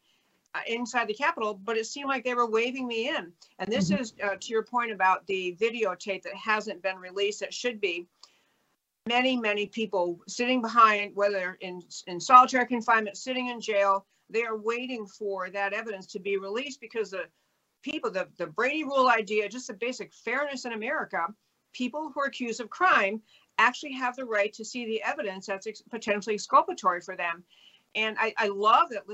[0.55, 3.33] uh, inside the Capitol, but it seemed like they were waving me in.
[3.59, 4.01] And this mm-hmm.
[4.01, 7.43] is uh, to your point about the videotape that hasn't been released.
[7.43, 8.07] It should be
[9.07, 14.57] many, many people sitting behind, whether in, in solitary confinement, sitting in jail, they are
[14.57, 17.25] waiting for that evidence to be released because the
[17.83, 21.27] people, the, the Brady rule idea, just the basic fairness in America,
[21.73, 23.23] people who are accused of crime
[23.59, 27.45] actually have the right to see the evidence that's ex- potentially exculpatory for them.
[27.95, 29.05] And I, I love that.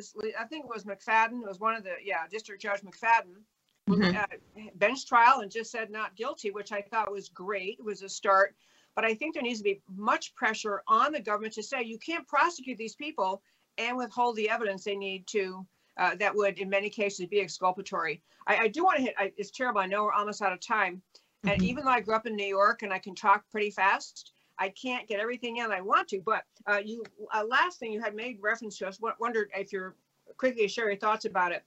[0.40, 1.42] I think it was McFadden.
[1.42, 3.42] It was one of the, yeah, District Judge McFadden.
[3.90, 4.16] Mm-hmm.
[4.16, 7.78] Uh, bench trial and just said not guilty, which I thought was great.
[7.80, 8.54] It was a start.
[8.94, 11.98] But I think there needs to be much pressure on the government to say you
[11.98, 13.42] can't prosecute these people
[13.78, 15.66] and withhold the evidence they need to.
[15.98, 18.22] Uh, that would, in many cases, be exculpatory.
[18.46, 19.14] I, I do want to hit.
[19.18, 19.80] I, it's terrible.
[19.80, 21.02] I know we're almost out of time.
[21.44, 21.64] And mm-hmm.
[21.64, 24.70] even though I grew up in New York and I can talk pretty fast, I
[24.70, 26.22] can't get everything in I want to.
[26.24, 29.00] But uh, you, uh, last thing you had made reference to us.
[29.18, 29.96] Wondered if you're
[30.36, 31.62] quickly share your thoughts about it.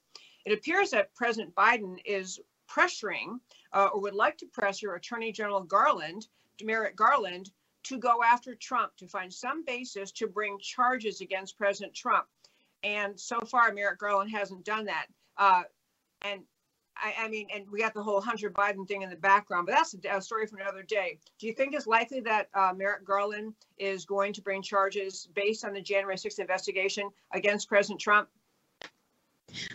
[0.46, 3.40] It appears that President Biden is pressuring
[3.74, 6.28] uh, or would like to pressure Attorney General Garland,
[6.64, 7.52] Merrick Garland,
[7.84, 12.26] to go after Trump to find some basis to bring charges against President Trump.
[12.84, 15.06] And so far, Merrick Garland hasn't done that.
[15.38, 15.64] Uh,
[16.22, 16.42] and
[16.98, 19.74] I, I, mean, and we got the whole Hunter Biden thing in the background, but
[19.76, 21.20] that's a, a story for another day.
[21.40, 25.66] Do you think it's likely that uh, Merrick Garland is going to bring charges based
[25.66, 28.30] on the January 6th investigation against President Trump?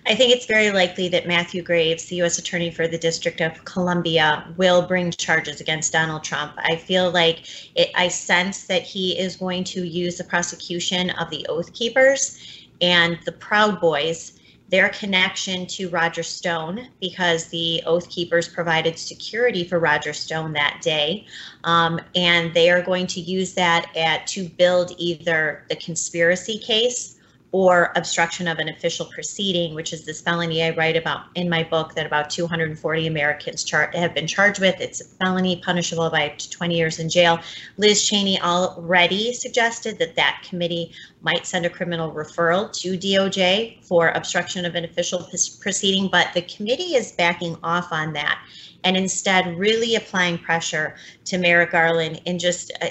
[0.07, 2.39] I think it's very likely that Matthew Graves, the U.S.
[2.39, 6.53] Attorney for the District of Columbia, will bring charges against Donald Trump.
[6.59, 11.31] I feel like it, I sense that he is going to use the prosecution of
[11.31, 18.09] the Oath Keepers and the Proud Boys their connection to Roger Stone because the Oath
[18.09, 21.27] Keepers provided security for Roger Stone that day.
[21.65, 27.20] Um, and they are going to use that at, to build either the conspiracy case
[27.53, 31.65] or obstruction of an official proceeding, which is this felony I write about in my
[31.65, 34.81] book that about 240 Americans char- have been charged with.
[34.81, 37.41] It's a felony punishable by up to 20 years in jail.
[37.77, 40.93] Liz Cheney already suggested that that committee
[41.23, 45.29] might send a criminal referral to DOJ for obstruction of an official
[45.61, 48.41] proceeding, but the committee is backing off on that
[48.85, 52.89] and instead really applying pressure to Merrick Garland in just uh,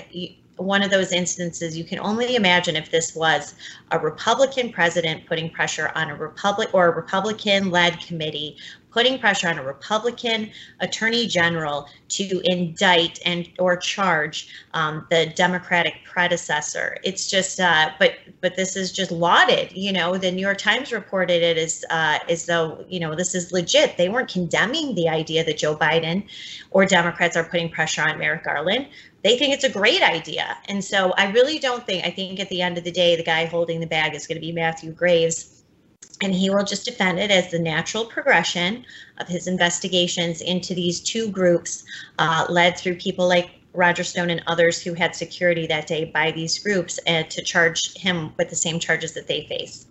[0.60, 3.55] one of those instances you can only imagine if this was
[3.91, 8.57] a Republican president putting pressure on a Republic or a Republican led committee
[8.91, 15.95] putting pressure on a Republican attorney general to indict and or charge um, the Democratic
[16.05, 16.97] predecessor.
[17.03, 19.71] It's just, uh, but but this is just lauded.
[19.73, 23.35] You know, the New York Times reported it as uh, as though you know this
[23.35, 23.97] is legit.
[23.97, 26.23] They weren't condemning the idea that Joe Biden
[26.71, 28.87] or Democrats are putting pressure on Merrick Garland
[29.21, 30.57] they think it's a great idea.
[30.67, 33.23] And so I really don't think, I think at the end of the day, the
[33.23, 35.59] guy holding the bag is going to be Matthew Graves.
[36.22, 38.86] And he will just defend it as the natural progression
[39.20, 41.84] of his investigations into these two groups,
[42.17, 46.32] uh, led through people like Roger Stone and others who had security that day by
[46.32, 49.86] these groups, to charge him with the same charges that they face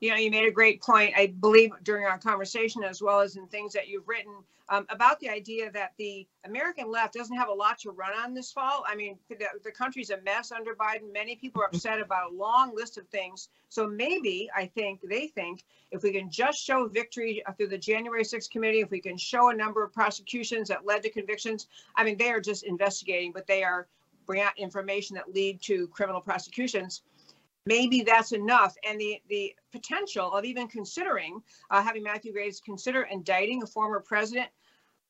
[0.00, 3.36] you know, you made a great point, I believe, during our conversation, as well as
[3.36, 4.32] in things that you've written
[4.70, 8.32] um, about the idea that the American left doesn't have a lot to run on
[8.32, 8.84] this fall.
[8.86, 11.12] I mean, the, the country's a mess under Biden.
[11.12, 13.48] Many people are upset about a long list of things.
[13.68, 18.22] So maybe, I think, they think if we can just show victory through the January
[18.22, 22.04] 6th committee, if we can show a number of prosecutions that led to convictions, I
[22.04, 23.86] mean, they are just investigating, but they are
[24.24, 27.02] bringing out information that lead to criminal prosecutions
[27.66, 28.74] maybe that's enough.
[28.88, 34.00] And the, the potential of even considering uh, having Matthew Graves consider indicting a former
[34.00, 34.48] president,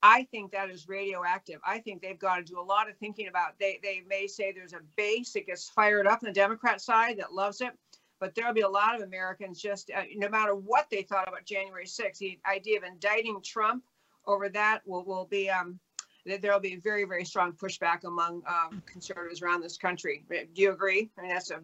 [0.03, 1.61] I think that is radioactive.
[1.65, 3.59] I think they've got to do a lot of thinking about.
[3.59, 7.19] They they may say there's a base that gets fired up on the Democrat side
[7.19, 7.73] that loves it,
[8.19, 11.45] but there'll be a lot of Americans just uh, no matter what they thought about
[11.45, 13.85] January 6th, the idea of indicting Trump
[14.27, 15.79] over that will will be um,
[16.25, 20.25] there will be a very very strong pushback among um, conservatives around this country.
[20.31, 21.11] Do you agree?
[21.19, 21.61] I mean that's a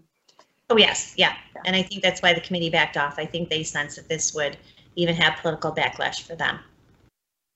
[0.69, 1.37] Oh, yes, yeah.
[1.64, 3.19] And I think that's why the committee backed off.
[3.19, 4.57] I think they sensed that this would
[4.97, 6.59] even have political backlash for them.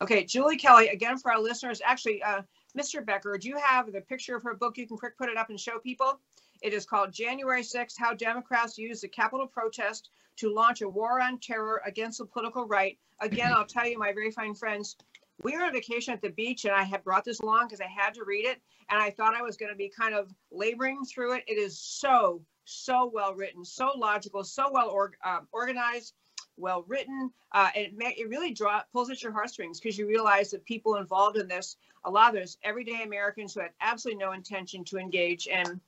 [0.03, 2.43] Okay, Julie Kelly, again for our listeners, actually, uh,
[2.79, 3.05] Mr.
[3.05, 4.79] Becker, do you have the picture of her book?
[4.79, 6.21] You can quick put it up and show people.
[6.63, 11.21] It is called January 6th How Democrats Use the Capitol Protest to Launch a War
[11.21, 12.99] on Terror Against the Political Right.
[13.21, 14.97] Again, I'll tell you, my very fine friends,
[15.43, 17.87] we were on vacation at the beach and I had brought this along because I
[17.87, 21.05] had to read it and I thought I was going to be kind of laboring
[21.05, 21.45] through it.
[21.47, 26.15] It is so so well written, so logical, so well or, um, organized,
[26.57, 27.31] well written.
[27.53, 30.65] Uh, and it, may, it really draw pulls at your heartstrings because you realize that
[30.65, 34.85] people involved in this, a lot of those everyday Americans who had absolutely no intention
[34.85, 35.81] to engage in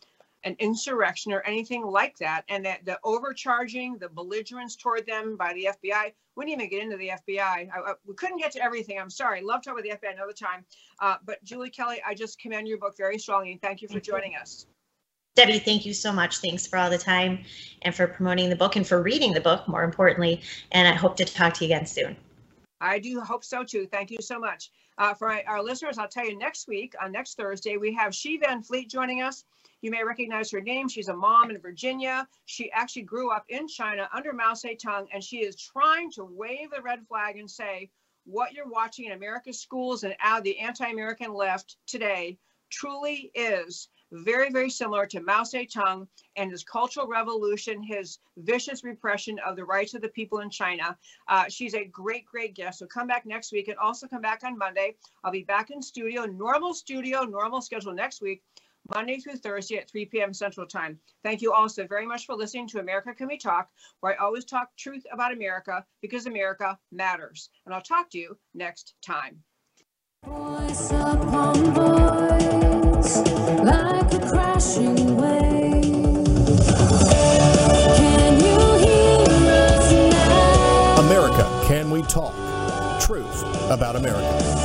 [0.44, 2.42] an insurrection or anything like that.
[2.48, 6.82] And that the overcharging, the belligerence toward them by the FBI, we didn't even get
[6.82, 7.38] into the FBI.
[7.40, 8.98] I, I, we couldn't get to everything.
[8.98, 9.40] I'm sorry.
[9.42, 10.64] Love talking about the FBI another time.
[10.98, 14.00] Uh, but Julie Kelly, I just commend your book very strongly and thank you for
[14.00, 14.66] joining us.
[15.34, 16.38] Debbie, thank you so much.
[16.38, 17.44] Thanks for all the time
[17.82, 20.42] and for promoting the book and for reading the book, more importantly.
[20.72, 22.16] And I hope to talk to you again soon.
[22.82, 23.86] I do hope so too.
[23.86, 24.70] Thank you so much.
[24.98, 28.36] Uh, for our, listeners, I'll tell you next week, on next Thursday, we have Xi
[28.36, 29.44] Van Fleet joining us.
[29.80, 30.86] You may recognize her name.
[30.86, 32.28] She's a mom in Virginia.
[32.44, 36.70] She actually grew up in China under Mao Zedong, and she is trying to wave
[36.70, 37.90] the red flag and say,
[38.24, 42.38] what you're watching in America's schools and out the anti-American left today
[42.70, 46.06] truly is very, very similar to Mao Zedong
[46.36, 50.96] and his Cultural Revolution, his vicious repression of the rights of the people in China.
[51.28, 52.78] Uh, she's a great, great guest.
[52.78, 54.96] So come back next week and also come back on Monday.
[55.24, 58.42] I'll be back in studio, normal studio, normal schedule next week.
[58.92, 60.34] Monday through Thursday at 3 p.m.
[60.34, 60.98] Central Time.
[61.22, 63.68] Thank you also very much for listening to America Can We Talk,
[64.00, 67.50] where I always talk truth about America because America matters.
[67.64, 69.42] And I'll talk to you next time.
[70.24, 70.92] Voice
[80.98, 82.34] America, can we talk?
[83.00, 84.61] Truth about America.